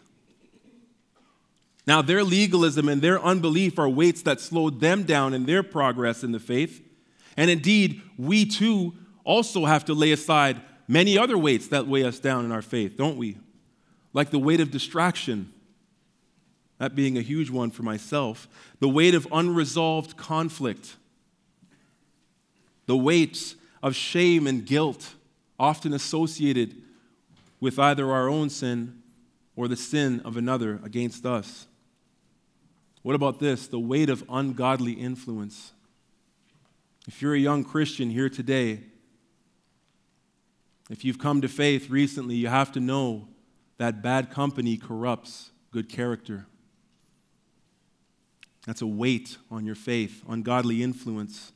Now, 1.86 2.02
their 2.02 2.22
legalism 2.22 2.90
and 2.90 3.00
their 3.00 3.18
unbelief 3.18 3.78
are 3.78 3.88
weights 3.88 4.20
that 4.24 4.42
slowed 4.42 4.80
them 4.80 5.04
down 5.04 5.32
in 5.32 5.46
their 5.46 5.62
progress 5.62 6.22
in 6.22 6.32
the 6.32 6.38
faith. 6.38 6.82
And 7.34 7.50
indeed, 7.50 8.02
we 8.18 8.44
too 8.44 8.92
also 9.24 9.64
have 9.64 9.86
to 9.86 9.94
lay 9.94 10.12
aside 10.12 10.60
many 10.86 11.16
other 11.16 11.38
weights 11.38 11.68
that 11.68 11.86
weigh 11.86 12.04
us 12.04 12.18
down 12.18 12.44
in 12.44 12.52
our 12.52 12.60
faith, 12.60 12.94
don't 12.98 13.16
we? 13.16 13.38
Like 14.12 14.28
the 14.28 14.38
weight 14.38 14.60
of 14.60 14.70
distraction, 14.70 15.50
that 16.76 16.94
being 16.94 17.16
a 17.16 17.22
huge 17.22 17.48
one 17.48 17.70
for 17.70 17.84
myself, 17.84 18.46
the 18.80 18.88
weight 18.90 19.14
of 19.14 19.26
unresolved 19.32 20.18
conflict, 20.18 20.96
the 22.86 22.96
weights 22.96 23.56
of 23.82 23.94
shame 23.94 24.46
and 24.46 24.64
guilt, 24.64 25.14
often 25.58 25.92
associated 25.92 26.74
with 27.60 27.78
either 27.78 28.10
our 28.12 28.28
own 28.28 28.50
sin 28.50 29.02
or 29.54 29.68
the 29.68 29.76
sin 29.76 30.20
of 30.24 30.36
another 30.36 30.80
against 30.84 31.24
us. 31.24 31.66
What 33.02 33.14
about 33.14 33.38
this? 33.38 33.68
The 33.68 33.78
weight 33.78 34.10
of 34.10 34.24
ungodly 34.28 34.92
influence. 34.92 35.72
If 37.06 37.22
you're 37.22 37.34
a 37.34 37.38
young 37.38 37.64
Christian 37.64 38.10
here 38.10 38.28
today, 38.28 38.80
if 40.90 41.04
you've 41.04 41.18
come 41.18 41.40
to 41.40 41.48
faith 41.48 41.88
recently, 41.88 42.34
you 42.34 42.48
have 42.48 42.72
to 42.72 42.80
know 42.80 43.28
that 43.78 44.02
bad 44.02 44.30
company 44.30 44.76
corrupts 44.76 45.50
good 45.70 45.88
character. 45.88 46.46
That's 48.66 48.82
a 48.82 48.86
weight 48.86 49.36
on 49.50 49.64
your 49.64 49.74
faith, 49.74 50.22
ungodly 50.28 50.82
influence. 50.82 51.52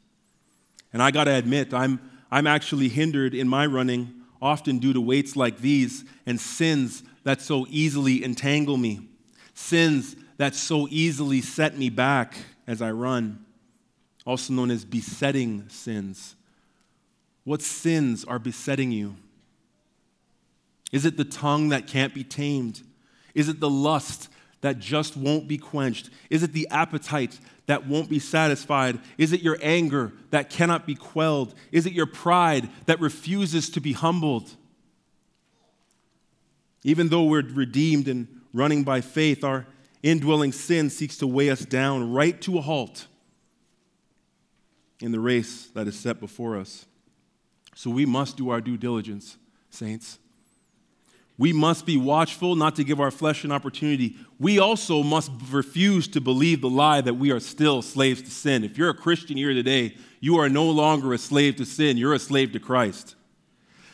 And 0.92 1.02
I 1.02 1.11
got 1.11 1.25
to 1.25 1.35
admit, 1.35 1.73
I'm, 1.73 2.00
I'm 2.30 2.47
actually 2.47 2.88
hindered 2.88 3.35
in 3.35 3.49
my 3.49 3.66
running 3.66 4.14
often 4.42 4.78
due 4.78 4.92
to 4.92 5.00
weights 5.00 5.37
like 5.37 5.59
these 5.59 6.04
and 6.26 6.40
sins 6.40 7.02
that 7.25 7.40
so 7.40 7.66
easily 7.68 8.25
entangle 8.25 8.76
me. 8.76 9.00
Sins 9.54 10.16
that 10.38 10.54
so 10.54 10.88
easily 10.90 11.40
set 11.42 11.76
me 11.76 11.90
back 11.90 12.35
as 12.66 12.80
I 12.80 12.90
run, 12.92 13.44
also 14.25 14.52
known 14.52 14.70
as 14.70 14.85
besetting 14.85 15.68
sins. 15.68 16.35
What 17.44 17.62
sins 17.62 18.25
are 18.25 18.38
besetting 18.38 18.90
you? 18.90 19.16
Is 20.92 21.04
it 21.04 21.16
the 21.16 21.25
tongue 21.25 21.68
that 21.68 21.87
can't 21.87 22.14
be 22.14 22.25
tamed? 22.25 22.82
Is 23.35 23.49
it 23.49 23.61
the 23.61 23.70
lust 23.70 24.28
that 24.61 24.79
just 24.79 25.17
won't 25.17 25.49
be 25.49 25.59
quenched? 25.59 26.11
Is 26.29 26.43
it 26.43 26.52
the 26.52 26.69
appetite 26.71 27.38
that 27.67 27.87
won't 27.87 28.11
be 28.11 28.19
satisfied? 28.19 28.99
Is 29.17 29.33
it 29.33 29.43
your 29.43 29.59
anger 29.62 30.12
that 30.31 30.50
cannot 30.50 30.87
be 30.87 30.95
quelled? 30.95 31.55
Is 31.73 31.87
it 31.87 31.93
your 31.93 32.07
pride 32.07 32.69
that 32.87 33.00
refuses 33.00 33.71
to 33.71 33.81
be 33.81 33.93
humbled? 33.93 34.50
Even 36.83 37.09
though 37.09 37.25
we're 37.25 37.43
redeemed 37.43 38.09
and 38.09 38.26
running 38.52 38.85
by 38.85 39.00
faith, 39.00 39.45
our 39.45 39.67
indwelling 40.02 40.52
sin 40.52 40.90
seeks 40.90 41.17
to 41.19 41.26
weigh 41.26 41.50
us 41.50 41.64
down 41.64 42.12
right 42.12 42.40
to 42.43 42.59
a 42.59 42.61
halt 42.61 43.07
in 45.00 45.12
the 45.12 45.21
race 45.21 45.67
that 45.75 45.87
is 45.87 45.99
set 45.99 46.21
before 46.21 46.57
us. 46.57 46.87
So 47.75 47.90
we 47.90 48.05
must 48.05 48.37
do 48.37 48.50
our 48.50 48.61
due 48.61 48.76
diligence, 48.76 49.37
saints. 49.71 50.19
We 51.40 51.54
must 51.54 51.87
be 51.87 51.97
watchful 51.97 52.54
not 52.54 52.76
to 52.76 52.85
give 52.85 53.00
our 53.00 53.11
flesh 53.11 53.44
an 53.44 53.50
opportunity. 53.50 54.14
We 54.38 54.59
also 54.59 55.02
must 55.02 55.30
refuse 55.50 56.06
to 56.09 56.20
believe 56.20 56.61
the 56.61 56.68
lie 56.68 57.00
that 57.00 57.14
we 57.14 57.30
are 57.30 57.40
still 57.40 57.80
slaves 57.80 58.20
to 58.20 58.30
sin. 58.30 58.62
If 58.62 58.76
you're 58.76 58.90
a 58.90 58.94
Christian 58.94 59.38
here 59.38 59.54
today, 59.54 59.97
you 60.20 60.37
are 60.37 60.50
no 60.50 60.68
longer 60.68 61.14
a 61.14 61.18
slave 61.18 61.56
to 61.56 61.64
sin, 61.64 61.97
you're 61.97 62.12
a 62.12 62.18
slave 62.18 62.52
to 62.52 62.61
Christ. 62.61 63.14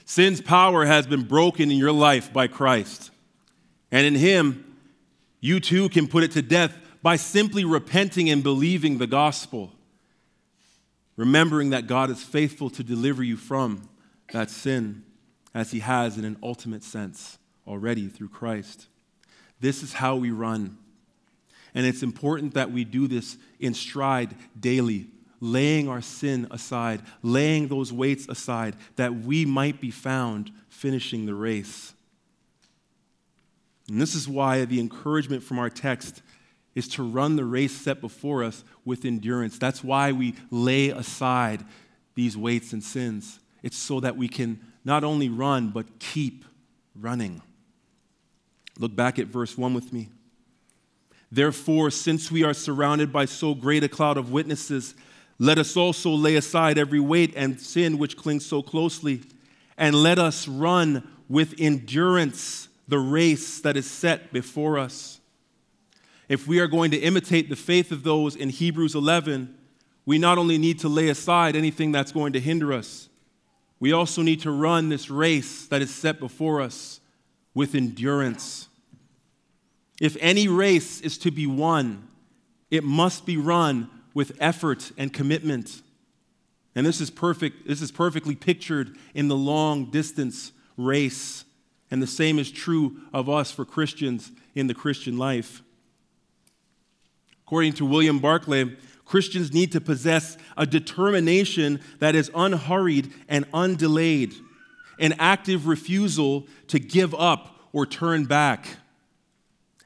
Sin's 0.04 0.40
power 0.40 0.86
has 0.86 1.06
been 1.06 1.22
broken 1.22 1.70
in 1.70 1.76
your 1.76 1.92
life 1.92 2.32
by 2.32 2.48
Christ. 2.48 3.12
And 3.92 4.04
in 4.04 4.16
Him, 4.16 4.76
you 5.38 5.60
too 5.60 5.88
can 5.88 6.08
put 6.08 6.24
it 6.24 6.32
to 6.32 6.42
death 6.42 6.76
by 7.00 7.14
simply 7.14 7.64
repenting 7.64 8.28
and 8.28 8.42
believing 8.42 8.98
the 8.98 9.06
gospel 9.06 9.70
remembering 11.14 11.70
that 11.70 11.86
God 11.86 12.10
is 12.10 12.24
faithful 12.24 12.70
to 12.70 12.82
deliver 12.82 13.22
you 13.22 13.36
from 13.36 13.88
that 14.32 14.50
sin 14.50 15.05
as 15.56 15.70
he 15.70 15.78
has 15.78 16.18
in 16.18 16.26
an 16.26 16.36
ultimate 16.42 16.84
sense 16.84 17.38
already 17.66 18.08
through 18.08 18.28
Christ. 18.28 18.88
This 19.58 19.82
is 19.82 19.94
how 19.94 20.14
we 20.16 20.30
run. 20.30 20.76
And 21.75 21.86
it's 21.86 22.02
important 22.02 22.52
that 22.52 22.70
we 22.70 22.84
do 22.84 23.08
this 23.08 23.38
in 23.58 23.72
stride 23.72 24.36
daily, 24.60 25.06
laying 25.40 25.88
our 25.88 26.02
sin 26.02 26.46
aside, 26.50 27.00
laying 27.22 27.68
those 27.68 27.90
weights 27.90 28.28
aside, 28.28 28.76
that 28.96 29.14
we 29.14 29.46
might 29.46 29.80
be 29.80 29.90
found 29.90 30.52
finishing 30.68 31.25
the 31.25 31.34
race. 31.34 31.94
And 33.88 33.98
this 33.98 34.14
is 34.14 34.28
why 34.28 34.66
the 34.66 34.78
encouragement 34.78 35.42
from 35.42 35.58
our 35.58 35.70
text 35.70 36.20
is 36.75 36.86
to 36.88 37.02
run 37.02 37.36
the 37.36 37.46
race 37.46 37.72
set 37.72 38.02
before 38.02 38.44
us 38.44 38.62
with 38.84 39.06
endurance. 39.06 39.58
That's 39.58 39.82
why 39.82 40.12
we 40.12 40.34
lay 40.50 40.90
aside 40.90 41.64
these 42.14 42.36
weights 42.36 42.75
and 42.75 42.84
sins. 42.84 43.40
It's 43.62 43.78
so 43.78 44.00
that 44.00 44.18
we 44.18 44.28
can 44.28 44.60
not 44.87 45.05
only 45.05 45.28
run, 45.28 45.69
but 45.69 45.99
keep 45.99 46.47
running. 46.99 47.43
Look 48.78 48.97
back 48.97 49.19
at 49.19 49.26
verse 49.26 49.59
1 49.59 49.75
with 49.75 49.93
me. 49.93 50.09
Therefore, 51.31 51.90
since 51.90 52.31
we 52.31 52.43
are 52.43 52.55
surrounded 52.55 53.12
by 53.12 53.26
so 53.26 53.55
great 53.55 53.85
a 53.85 53.88
cloud 53.88 54.16
of 54.16 54.31
witnesses, 54.31 54.95
let 55.38 55.59
us 55.59 55.76
also 55.76 56.11
lay 56.11 56.37
aside 56.37 56.78
every 56.78 57.00
weight 57.00 57.35
and 57.37 57.61
sin 57.61 57.99
which 57.99 58.16
clings 58.16 58.47
so 58.47 58.62
closely, 58.62 59.21
and 59.76 59.95
let 59.95 60.19
us 60.19 60.49
run 60.49 61.07
with 61.28 61.55
endurance 61.59 62.69
the 62.88 62.99
race 62.99 63.61
that 63.61 63.76
is 63.76 63.90
set 63.90 64.33
before 64.33 64.78
us 64.78 65.21
if 66.28 66.47
we 66.47 66.59
are 66.59 66.66
going 66.66 66.90
to 66.90 66.99
imitate 66.99 67.49
the 67.49 67.57
faith 67.57 67.93
of 67.93 68.02
those 68.02 68.35
in 68.35 68.49
Hebrews 68.49 68.95
11, 68.95 69.55
we 70.05 70.19
not 70.19 70.38
only 70.38 70.59
need 70.59 70.78
to 70.81 70.88
lay 70.88 71.09
aside 71.09 71.57
anything 71.57 71.93
that's 71.93 72.12
going 72.12 72.33
to 72.33 72.40
hinder 72.40 72.73
us, 72.73 73.09
we 73.78 73.92
also 73.92 74.23
need 74.23 74.40
to 74.42 74.50
run 74.50 74.88
this 74.88 75.11
race 75.11 75.66
that 75.66 75.83
is 75.83 75.95
set 75.95 76.18
before 76.18 76.61
us 76.61 77.00
with 77.54 77.75
endurance. 77.75 78.68
If 80.00 80.16
any 80.21 80.49
race 80.49 81.00
is 81.00 81.18
to 81.18 81.30
be 81.30 81.47
won, 81.47 82.09
it 82.71 82.85
must 82.85 83.26
be 83.26 83.37
run 83.37 83.90
with 84.14 84.37
effort 84.40 84.92
and 84.97 85.12
commitment. 85.12 85.83
And 86.75 86.87
this 86.87 87.00
is 87.00 87.11
perfect, 87.11 87.66
this 87.66 87.80
is 87.80 87.90
perfectly 87.90 88.35
pictured 88.35 88.97
in 89.14 89.28
the 89.28 89.37
long 89.37 89.90
distance 89.90 90.52
race. 90.76 91.45
And 91.90 92.02
the 92.02 92.06
same 92.06 92.38
is 92.38 92.50
true 92.50 93.00
of 93.12 93.28
us 93.28 93.50
for 93.50 93.64
Christians 93.64 94.30
in 94.54 94.66
the 94.66 94.74
Christian 94.74 95.16
life. 95.16 95.62
According 97.46 97.74
to 97.74 97.87
William 97.87 98.18
Barclay, 98.18 98.77
Christians 99.07 99.55
need 99.55 99.73
to 99.73 99.81
possess 99.81 100.37
a 100.57 100.66
determination 100.66 101.81
that 102.01 102.14
is 102.14 102.31
unhurried 102.35 103.12
and 103.29 103.51
undelayed, 103.53 104.35
an 104.99 105.14
active 105.19 105.66
refusal 105.66 106.47
to 106.69 106.79
give 106.79 107.14
up 107.14 107.61
or 107.73 107.87
turn 107.87 108.25
back. 108.25 108.66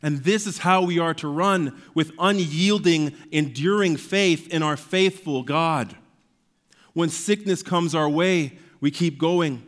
And 0.03 0.25
this 0.25 0.47
is 0.47 0.59
how 0.59 0.83
we 0.83 0.99
are 0.99 1.13
to 1.15 1.29
run 1.29 1.81
with 1.95 2.13
unyielding, 2.19 3.15
enduring 3.31 3.99
faith 3.99 4.49
in 4.49 4.63
our 4.63 4.79
faithful 4.79 5.43
God. 5.43 5.95
When 6.95 7.11
sickness 7.11 7.63
comes 7.63 7.95
our 7.95 8.09
way, 8.09 8.59
we 8.81 8.91
keep 8.91 9.19
going. 9.19 9.63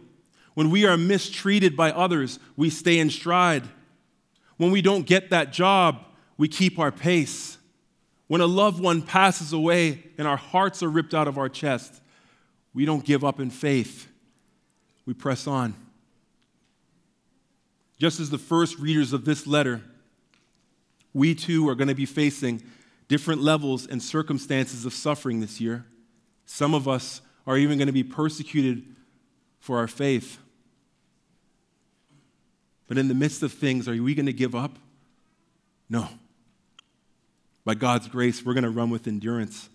When 0.54 0.70
we 0.70 0.86
are 0.86 0.96
mistreated 0.96 1.76
by 1.76 1.92
others, 1.92 2.38
we 2.56 2.70
stay 2.70 2.98
in 2.98 3.10
stride. 3.10 3.68
When 4.56 4.70
we 4.70 4.80
don't 4.80 5.06
get 5.06 5.28
that 5.28 5.52
job, 5.52 6.04
we 6.38 6.48
keep 6.48 6.78
our 6.78 6.90
pace. 6.90 7.58
When 8.32 8.40
a 8.40 8.46
loved 8.46 8.80
one 8.80 9.02
passes 9.02 9.52
away 9.52 10.04
and 10.16 10.26
our 10.26 10.38
hearts 10.38 10.82
are 10.82 10.88
ripped 10.88 11.12
out 11.12 11.28
of 11.28 11.36
our 11.36 11.50
chest, 11.50 12.00
we 12.72 12.86
don't 12.86 13.04
give 13.04 13.24
up 13.24 13.40
in 13.40 13.50
faith. 13.50 14.08
We 15.04 15.12
press 15.12 15.46
on. 15.46 15.74
Just 17.98 18.20
as 18.20 18.30
the 18.30 18.38
first 18.38 18.78
readers 18.78 19.12
of 19.12 19.26
this 19.26 19.46
letter, 19.46 19.82
we 21.12 21.34
too 21.34 21.68
are 21.68 21.74
going 21.74 21.88
to 21.88 21.94
be 21.94 22.06
facing 22.06 22.62
different 23.06 23.42
levels 23.42 23.86
and 23.86 24.02
circumstances 24.02 24.86
of 24.86 24.94
suffering 24.94 25.40
this 25.40 25.60
year. 25.60 25.84
Some 26.46 26.72
of 26.72 26.88
us 26.88 27.20
are 27.46 27.58
even 27.58 27.76
going 27.76 27.88
to 27.88 27.92
be 27.92 28.02
persecuted 28.02 28.82
for 29.60 29.76
our 29.76 29.88
faith. 29.88 30.38
But 32.86 32.96
in 32.96 33.08
the 33.08 33.14
midst 33.14 33.42
of 33.42 33.52
things, 33.52 33.86
are 33.88 34.02
we 34.02 34.14
going 34.14 34.24
to 34.24 34.32
give 34.32 34.54
up? 34.54 34.78
No 35.90 36.08
by 37.64 37.74
God's 37.74 38.08
grace, 38.08 38.44
we're 38.44 38.54
going 38.54 38.64
to 38.64 38.70
run 38.70 38.90
with 38.90 39.06
endurance. 39.06 39.68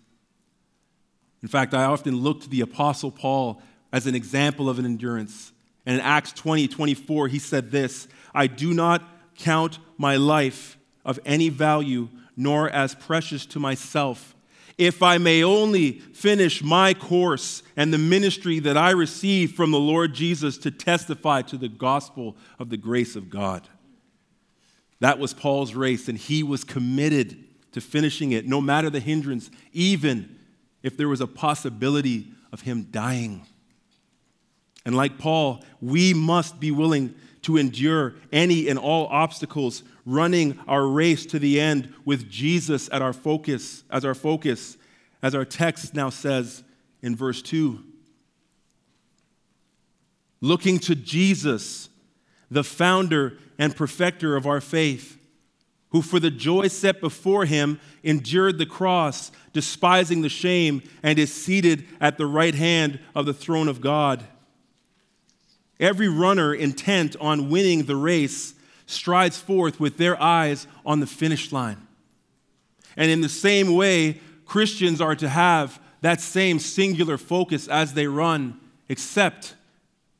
In 1.42 1.48
fact, 1.48 1.74
I 1.74 1.84
often 1.84 2.16
look 2.16 2.40
to 2.42 2.48
the 2.48 2.60
Apostle 2.60 3.10
Paul 3.10 3.62
as 3.92 4.06
an 4.06 4.14
example 4.14 4.68
of 4.68 4.78
an 4.78 4.84
endurance. 4.84 5.52
And 5.86 5.96
in 5.96 6.00
Acts 6.00 6.32
20 6.32 6.68
24, 6.68 7.28
he 7.28 7.38
said 7.38 7.70
this 7.70 8.08
I 8.34 8.46
do 8.46 8.74
not 8.74 9.02
count 9.36 9.78
my 9.96 10.16
life 10.16 10.76
of 11.04 11.18
any 11.24 11.48
value, 11.48 12.08
nor 12.36 12.68
as 12.68 12.94
precious 12.94 13.46
to 13.46 13.60
myself, 13.60 14.34
if 14.76 15.02
I 15.02 15.16
may 15.18 15.42
only 15.42 15.92
finish 15.92 16.62
my 16.62 16.92
course 16.92 17.62
and 17.76 17.92
the 17.92 17.98
ministry 17.98 18.58
that 18.60 18.76
I 18.76 18.90
received 18.90 19.56
from 19.56 19.70
the 19.70 19.80
Lord 19.80 20.14
Jesus 20.14 20.58
to 20.58 20.70
testify 20.70 21.42
to 21.42 21.56
the 21.56 21.68
gospel 21.68 22.36
of 22.58 22.68
the 22.68 22.76
grace 22.76 23.16
of 23.16 23.30
God. 23.30 23.66
That 25.00 25.18
was 25.18 25.32
Paul's 25.32 25.74
race, 25.74 26.08
and 26.08 26.18
he 26.18 26.42
was 26.42 26.64
committed 26.64 27.47
to 27.78 27.86
finishing 27.86 28.32
it, 28.32 28.46
no 28.46 28.60
matter 28.60 28.90
the 28.90 29.00
hindrance, 29.00 29.50
even 29.72 30.36
if 30.82 30.96
there 30.96 31.08
was 31.08 31.20
a 31.20 31.26
possibility 31.26 32.28
of 32.52 32.62
him 32.62 32.88
dying. 32.90 33.46
And 34.84 34.96
like 34.96 35.18
Paul, 35.18 35.62
we 35.80 36.14
must 36.14 36.60
be 36.60 36.70
willing 36.70 37.14
to 37.42 37.56
endure 37.56 38.14
any 38.32 38.68
and 38.68 38.78
all 38.78 39.06
obstacles, 39.06 39.82
running 40.04 40.58
our 40.66 40.86
race 40.86 41.26
to 41.26 41.38
the 41.38 41.60
end 41.60 41.92
with 42.04 42.28
Jesus 42.28 42.88
at 42.92 43.02
our 43.02 43.12
focus, 43.12 43.84
as 43.90 44.04
our 44.04 44.14
focus, 44.14 44.76
as 45.22 45.34
our 45.34 45.44
text 45.44 45.94
now 45.94 46.10
says 46.10 46.62
in 47.02 47.14
verse 47.14 47.42
2. 47.42 47.84
Looking 50.40 50.78
to 50.80 50.94
Jesus, 50.94 51.88
the 52.50 52.64
founder 52.64 53.38
and 53.58 53.74
perfecter 53.74 54.36
of 54.36 54.46
our 54.46 54.60
faith 54.60 55.17
who 55.90 56.02
for 56.02 56.20
the 56.20 56.30
joy 56.30 56.68
set 56.68 57.00
before 57.00 57.44
him 57.46 57.80
endured 58.02 58.58
the 58.58 58.66
cross, 58.66 59.32
despising 59.52 60.22
the 60.22 60.28
shame, 60.28 60.82
and 61.02 61.18
is 61.18 61.32
seated 61.32 61.84
at 62.00 62.18
the 62.18 62.26
right 62.26 62.54
hand 62.54 63.00
of 63.14 63.26
the 63.26 63.32
throne 63.32 63.68
of 63.68 63.80
God. 63.80 64.24
Every 65.80 66.08
runner 66.08 66.54
intent 66.54 67.16
on 67.20 67.50
winning 67.50 67.84
the 67.84 67.96
race 67.96 68.54
strides 68.86 69.38
forth 69.38 69.78
with 69.78 69.96
their 69.96 70.20
eyes 70.20 70.66
on 70.84 71.00
the 71.00 71.06
finish 71.06 71.52
line. 71.52 71.86
And 72.96 73.10
in 73.10 73.20
the 73.20 73.28
same 73.28 73.74
way, 73.74 74.20
Christians 74.44 75.00
are 75.00 75.14
to 75.16 75.28
have 75.28 75.80
that 76.00 76.20
same 76.20 76.58
singular 76.58 77.18
focus 77.18 77.68
as 77.68 77.94
they 77.94 78.06
run, 78.06 78.58
except 78.88 79.54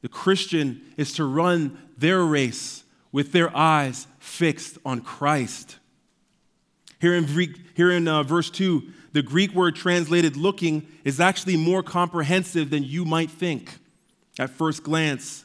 the 0.00 0.08
Christian 0.08 0.80
is 0.96 1.12
to 1.14 1.24
run 1.24 1.78
their 1.96 2.22
race 2.22 2.84
with 3.10 3.32
their 3.32 3.54
eyes 3.56 4.06
fixed 4.28 4.78
on 4.84 5.00
Christ. 5.00 5.78
Here 7.00 7.14
in, 7.14 7.24
Greek, 7.24 7.56
here 7.76 7.90
in 7.90 8.06
uh, 8.06 8.22
verse 8.22 8.50
2, 8.50 8.82
the 9.12 9.22
Greek 9.22 9.52
word 9.54 9.74
translated 9.74 10.36
looking 10.36 10.86
is 11.04 11.20
actually 11.20 11.56
more 11.56 11.82
comprehensive 11.82 12.70
than 12.70 12.84
you 12.84 13.04
might 13.04 13.30
think 13.30 13.78
at 14.38 14.50
first 14.50 14.82
glance. 14.82 15.44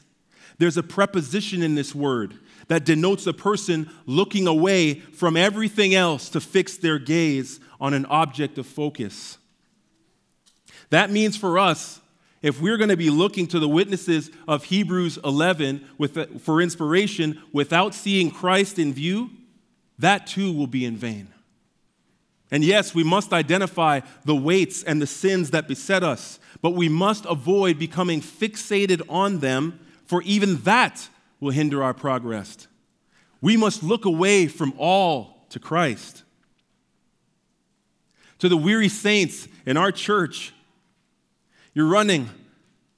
There's 0.58 0.76
a 0.76 0.82
preposition 0.82 1.62
in 1.62 1.74
this 1.74 1.94
word 1.94 2.34
that 2.68 2.84
denotes 2.84 3.26
a 3.26 3.32
person 3.32 3.90
looking 4.06 4.46
away 4.46 4.94
from 4.94 5.36
everything 5.36 5.94
else 5.94 6.28
to 6.30 6.40
fix 6.40 6.76
their 6.76 6.98
gaze 6.98 7.60
on 7.80 7.94
an 7.94 8.06
object 8.06 8.58
of 8.58 8.66
focus. 8.66 9.38
That 10.90 11.10
means 11.10 11.36
for 11.36 11.58
us, 11.58 12.00
if 12.44 12.60
we're 12.60 12.76
going 12.76 12.90
to 12.90 12.96
be 12.96 13.08
looking 13.08 13.46
to 13.46 13.58
the 13.58 13.66
witnesses 13.66 14.30
of 14.46 14.64
Hebrews 14.64 15.18
11 15.24 15.82
with, 15.96 16.42
for 16.42 16.60
inspiration 16.60 17.42
without 17.54 17.94
seeing 17.94 18.30
Christ 18.30 18.78
in 18.78 18.92
view, 18.92 19.30
that 19.98 20.26
too 20.26 20.52
will 20.52 20.66
be 20.66 20.84
in 20.84 20.94
vain. 20.94 21.28
And 22.50 22.62
yes, 22.62 22.94
we 22.94 23.02
must 23.02 23.32
identify 23.32 24.00
the 24.26 24.36
weights 24.36 24.82
and 24.82 25.00
the 25.00 25.06
sins 25.06 25.52
that 25.52 25.66
beset 25.66 26.02
us, 26.02 26.38
but 26.60 26.72
we 26.72 26.86
must 26.86 27.24
avoid 27.24 27.78
becoming 27.78 28.20
fixated 28.20 29.00
on 29.08 29.38
them, 29.38 29.80
for 30.04 30.20
even 30.24 30.58
that 30.64 31.08
will 31.40 31.50
hinder 31.50 31.82
our 31.82 31.94
progress. 31.94 32.68
We 33.40 33.56
must 33.56 33.82
look 33.82 34.04
away 34.04 34.48
from 34.48 34.74
all 34.76 35.46
to 35.48 35.58
Christ. 35.58 36.24
To 38.40 38.50
the 38.50 38.56
weary 38.58 38.90
saints 38.90 39.48
in 39.64 39.78
our 39.78 39.90
church, 39.90 40.52
you're 41.74 41.88
running 41.88 42.30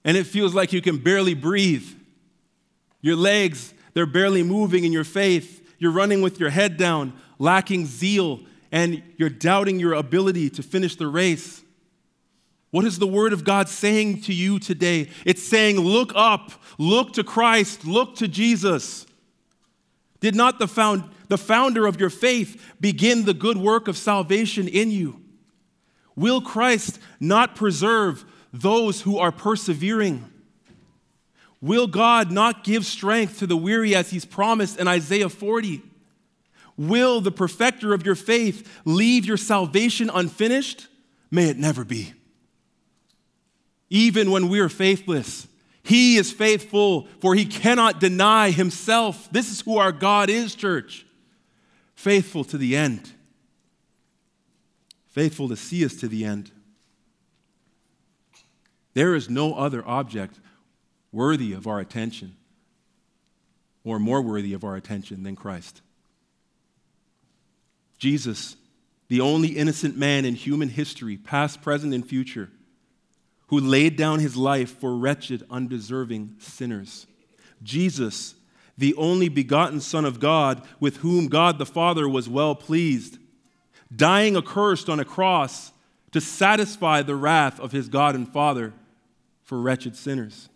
and 0.05 0.17
it 0.17 0.25
feels 0.25 0.55
like 0.55 0.73
you 0.73 0.81
can 0.81 0.99
barely 0.99 1.35
breathe. 1.35 1.89
Your 3.01 3.17
legs, 3.17 3.75
they're 3.93 4.07
barely 4.07 4.43
moving 4.43 4.85
in 4.85 4.93
your 4.93 5.05
faith. 5.05 5.69
You're 5.79 5.91
running 5.91 6.23
with 6.23 6.39
your 6.39 6.51
head 6.51 6.77
down, 6.77 7.13
lacking 7.39 7.87
zeal, 7.87 8.41
and 8.71 9.03
you're 9.17 9.29
doubting 9.29 9.81
your 9.81 9.95
ability 9.95 10.51
to 10.51 10.63
finish 10.63 10.97
the 10.97 11.09
race. 11.09 11.63
What 12.71 12.85
is 12.85 12.99
the 12.99 13.07
Word 13.07 13.33
of 13.33 13.43
God 13.43 13.69
saying 13.69 14.23
to 14.23 14.35
you 14.35 14.59
today? 14.59 15.09
It's 15.25 15.43
saying, 15.43 15.81
Look 15.81 16.13
up, 16.15 16.53
look 16.79 17.15
to 17.15 17.25
Christ, 17.25 17.85
look 17.85 18.17
to 18.17 18.29
Jesus. 18.29 19.07
Did 20.21 20.35
not 20.35 20.59
the, 20.59 20.69
found, 20.69 21.05
the 21.29 21.39
founder 21.39 21.87
of 21.87 21.99
your 21.99 22.11
faith 22.11 22.75
begin 22.81 23.25
the 23.25 23.35
good 23.35 23.57
work 23.57 23.89
of 23.89 23.97
salvation 23.97 24.69
in 24.69 24.91
you? 24.91 25.21
Will 26.15 26.41
Christ 26.41 26.99
not 27.21 27.55
preserve 27.55 28.25
those 28.53 29.03
who 29.03 29.19
are 29.19 29.33
persevering? 29.33 30.31
Will 31.61 31.87
God 31.87 32.31
not 32.31 32.65
give 32.65 32.85
strength 32.85 33.39
to 33.39 33.47
the 33.47 33.57
weary 33.57 33.95
as 33.95 34.11
he's 34.11 34.25
promised 34.25 34.79
in 34.79 34.87
Isaiah 34.89 35.29
40? 35.29 35.83
Will 36.77 37.21
the 37.21 37.31
perfecter 37.31 37.95
of 37.95 38.05
your 38.05 38.15
faith 38.15 38.81
leave 38.85 39.25
your 39.25 39.39
salvation 39.39 40.11
unfinished? 40.13 40.87
May 41.31 41.49
it 41.49 41.57
never 41.57 41.85
be. 41.85 42.13
Even 43.89 44.31
when 44.31 44.49
we 44.49 44.61
are 44.61 44.69
faithless, 44.69 45.47
he 45.83 46.17
is 46.17 46.33
faithful, 46.33 47.09
for 47.21 47.35
he 47.35 47.45
cannot 47.47 48.01
deny 48.01 48.51
himself. 48.51 49.29
This 49.31 49.51
is 49.51 49.61
who 49.61 49.79
our 49.79 49.93
God 49.93 50.29
is, 50.29 50.55
church. 50.55 51.07
Faithful 51.95 52.45
to 52.45 52.59
the 52.59 52.77
end, 52.77 53.11
faithful 55.07 55.49
to 55.49 55.57
see 55.57 55.85
us 55.85 55.97
to 55.97 56.09
the 56.09 56.25
end. 56.25 56.51
There 58.97 59.15
is 59.15 59.29
no 59.29 59.53
other 59.53 59.87
object 59.87 60.41
worthy 61.13 61.53
of 61.53 61.67
our 61.67 61.81
attention 61.81 62.35
or 63.85 63.99
more 63.99 64.23
worthy 64.23 64.55
of 64.55 64.65
our 64.65 64.75
attention 64.75 65.23
than 65.23 65.37
Christ. 65.37 65.83
Jesus, 67.99 68.57
the 69.09 69.21
only 69.21 69.49
innocent 69.49 69.99
man 69.99 70.25
in 70.25 70.35
human 70.35 70.71
history, 70.71 71.19
past, 71.19 71.61
present, 71.61 71.93
and 71.93 72.09
future, 72.09 72.49
who 73.49 73.61
laid 73.61 73.97
down 73.97 74.21
his 74.21 74.35
life 74.35 74.79
for 74.79 74.97
wretched, 74.97 75.45
undeserving 75.51 76.35
sinners. 76.39 77.07
Jesus, 77.63 78.35
the 78.79 78.95
only 78.95 79.29
begotten 79.29 79.83
Son 79.83 80.07
of 80.07 80.21
God, 80.21 80.67
with 80.81 80.97
whom 80.99 81.29
God 81.29 81.59
the 81.59 81.67
Father 81.67 82.09
was 82.09 82.31
well 82.31 82.55
pleased, 82.55 83.19
dying 83.95 84.39
accursed 84.39 84.89
on 84.89 85.01
a 85.01 85.05
cross 85.05 85.71
to 86.13 86.21
satisfy 86.23 87.03
the 87.03 87.15
wrath 87.15 87.61
of 87.61 87.73
his 87.73 87.91
God 87.91 88.15
and 88.15 88.27
Father 88.27 88.73
for 89.47 89.59
wretched 89.59 89.97
sinners. 89.97 90.51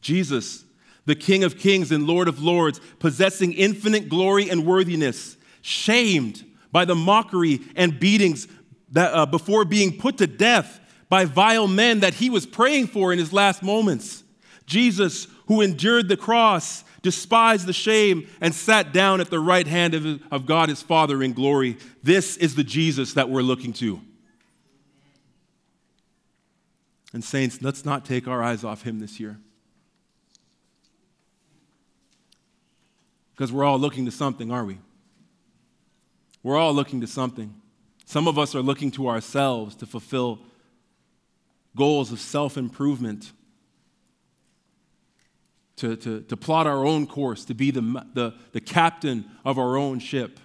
Jesus, 0.00 0.64
the 1.06 1.16
King 1.16 1.42
of 1.42 1.58
kings 1.58 1.90
and 1.90 2.06
Lord 2.06 2.28
of 2.28 2.40
lords, 2.40 2.80
possessing 3.00 3.52
infinite 3.54 4.08
glory 4.08 4.48
and 4.48 4.64
worthiness, 4.64 5.36
shamed 5.62 6.44
by 6.70 6.84
the 6.84 6.94
mockery 6.94 7.60
and 7.74 7.98
beatings 7.98 8.46
that, 8.92 9.12
uh, 9.12 9.26
before 9.26 9.64
being 9.64 9.98
put 9.98 10.18
to 10.18 10.26
death 10.26 10.80
by 11.08 11.24
vile 11.24 11.66
men 11.66 12.00
that 12.00 12.14
he 12.14 12.30
was 12.30 12.46
praying 12.46 12.86
for 12.86 13.12
in 13.12 13.18
his 13.18 13.32
last 13.32 13.62
moments. 13.62 14.22
Jesus, 14.66 15.26
who 15.46 15.62
endured 15.62 16.08
the 16.08 16.16
cross, 16.16 16.84
despised 17.00 17.66
the 17.66 17.72
shame, 17.72 18.28
and 18.42 18.54
sat 18.54 18.92
down 18.92 19.22
at 19.22 19.30
the 19.30 19.40
right 19.40 19.66
hand 19.66 19.94
of, 19.94 20.22
of 20.30 20.44
God 20.44 20.68
his 20.68 20.82
Father 20.82 21.22
in 21.22 21.32
glory. 21.32 21.78
This 22.02 22.36
is 22.36 22.54
the 22.54 22.64
Jesus 22.64 23.14
that 23.14 23.30
we're 23.30 23.40
looking 23.40 23.72
to. 23.74 24.02
And, 27.12 27.24
saints, 27.24 27.62
let's 27.62 27.84
not 27.84 28.04
take 28.04 28.28
our 28.28 28.42
eyes 28.42 28.64
off 28.64 28.82
him 28.82 28.98
this 28.98 29.18
year. 29.18 29.38
Because 33.34 33.52
we're 33.52 33.64
all 33.64 33.78
looking 33.78 34.04
to 34.04 34.10
something, 34.10 34.50
are 34.50 34.64
we? 34.64 34.78
We're 36.42 36.56
all 36.56 36.74
looking 36.74 37.00
to 37.00 37.06
something. 37.06 37.54
Some 38.04 38.26
of 38.26 38.38
us 38.38 38.54
are 38.54 38.62
looking 38.62 38.90
to 38.92 39.08
ourselves 39.08 39.74
to 39.76 39.86
fulfill 39.86 40.40
goals 41.76 42.10
of 42.10 42.20
self 42.20 42.56
improvement, 42.56 43.32
to, 45.76 45.96
to, 45.96 46.22
to 46.22 46.36
plot 46.36 46.66
our 46.66 46.84
own 46.84 47.06
course, 47.06 47.44
to 47.44 47.54
be 47.54 47.70
the, 47.70 48.04
the, 48.14 48.34
the 48.52 48.60
captain 48.60 49.24
of 49.44 49.58
our 49.58 49.76
own 49.76 50.00
ship. 50.00 50.40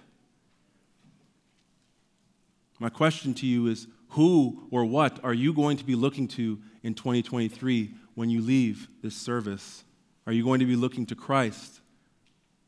My 2.78 2.88
question 2.88 3.34
to 3.34 3.46
you 3.46 3.66
is 3.66 3.86
who 4.14 4.62
or 4.70 4.84
what 4.84 5.22
are 5.24 5.34
you 5.34 5.52
going 5.52 5.76
to 5.76 5.84
be 5.84 5.96
looking 5.96 6.28
to 6.28 6.60
in 6.84 6.94
2023 6.94 7.90
when 8.14 8.30
you 8.30 8.40
leave 8.40 8.88
this 9.02 9.16
service? 9.16 9.82
Are 10.26 10.32
you 10.32 10.44
going 10.44 10.60
to 10.60 10.66
be 10.66 10.76
looking 10.76 11.04
to 11.06 11.16
Christ 11.16 11.80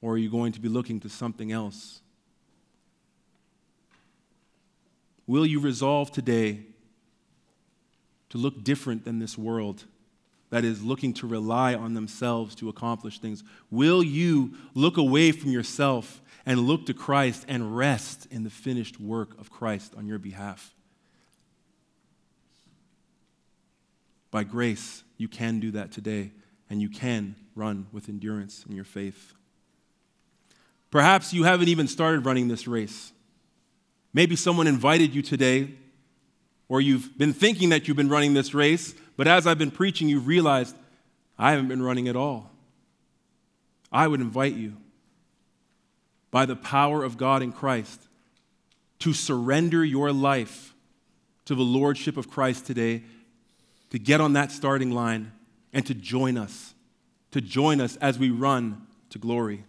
or 0.02 0.14
are 0.14 0.18
you 0.18 0.28
going 0.28 0.52
to 0.52 0.60
be 0.60 0.68
looking 0.68 0.98
to 1.00 1.08
something 1.08 1.52
else? 1.52 2.00
Will 5.28 5.46
you 5.46 5.60
resolve 5.60 6.10
today 6.10 6.62
to 8.30 8.38
look 8.38 8.64
different 8.64 9.04
than 9.04 9.20
this 9.20 9.38
world 9.38 9.84
that 10.50 10.64
is 10.64 10.82
looking 10.82 11.12
to 11.14 11.28
rely 11.28 11.74
on 11.74 11.94
themselves 11.94 12.56
to 12.56 12.68
accomplish 12.68 13.20
things? 13.20 13.44
Will 13.70 14.02
you 14.02 14.54
look 14.74 14.96
away 14.96 15.30
from 15.30 15.52
yourself 15.52 16.20
and 16.44 16.58
look 16.60 16.86
to 16.86 16.94
Christ 16.94 17.44
and 17.46 17.76
rest 17.76 18.26
in 18.32 18.42
the 18.42 18.50
finished 18.50 19.00
work 19.00 19.38
of 19.38 19.50
Christ 19.50 19.94
on 19.96 20.06
your 20.08 20.18
behalf? 20.18 20.72
By 24.30 24.44
grace, 24.44 25.02
you 25.16 25.28
can 25.28 25.60
do 25.60 25.70
that 25.72 25.92
today, 25.92 26.32
and 26.68 26.82
you 26.82 26.88
can 26.88 27.36
run 27.54 27.86
with 27.92 28.08
endurance 28.08 28.64
in 28.68 28.74
your 28.74 28.84
faith. 28.84 29.34
Perhaps 30.90 31.32
you 31.32 31.44
haven't 31.44 31.68
even 31.68 31.88
started 31.88 32.24
running 32.24 32.48
this 32.48 32.66
race. 32.66 33.12
Maybe 34.12 34.36
someone 34.36 34.66
invited 34.66 35.14
you 35.14 35.22
today, 35.22 35.70
or 36.68 36.80
you've 36.80 37.16
been 37.18 37.32
thinking 37.32 37.68
that 37.70 37.86
you've 37.86 37.96
been 37.96 38.08
running 38.08 38.34
this 38.34 38.54
race, 38.54 38.94
but 39.16 39.28
as 39.28 39.46
I've 39.46 39.58
been 39.58 39.70
preaching, 39.70 40.08
you've 40.08 40.26
realized 40.26 40.76
I 41.38 41.50
haven't 41.50 41.68
been 41.68 41.82
running 41.82 42.08
at 42.08 42.16
all. 42.16 42.50
I 43.92 44.08
would 44.08 44.20
invite 44.20 44.54
you, 44.54 44.76
by 46.30 46.44
the 46.46 46.56
power 46.56 47.04
of 47.04 47.16
God 47.16 47.42
in 47.42 47.52
Christ, 47.52 48.00
to 49.00 49.12
surrender 49.12 49.84
your 49.84 50.12
life 50.12 50.74
to 51.44 51.54
the 51.54 51.62
Lordship 51.62 52.16
of 52.16 52.28
Christ 52.30 52.66
today 52.66 53.04
to 53.90 53.98
get 53.98 54.20
on 54.20 54.32
that 54.34 54.52
starting 54.52 54.90
line 54.90 55.32
and 55.72 55.86
to 55.86 55.94
join 55.94 56.36
us, 56.36 56.74
to 57.30 57.40
join 57.40 57.80
us 57.80 57.96
as 57.96 58.18
we 58.18 58.30
run 58.30 58.86
to 59.10 59.18
glory. 59.18 59.64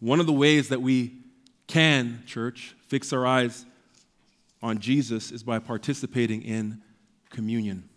One 0.00 0.20
of 0.20 0.26
the 0.26 0.32
ways 0.32 0.68
that 0.68 0.82
we 0.82 1.16
can, 1.66 2.22
church, 2.26 2.76
fix 2.86 3.12
our 3.12 3.26
eyes 3.26 3.64
on 4.62 4.78
Jesus 4.78 5.30
is 5.30 5.42
by 5.42 5.58
participating 5.58 6.42
in 6.42 6.82
communion. 7.30 7.88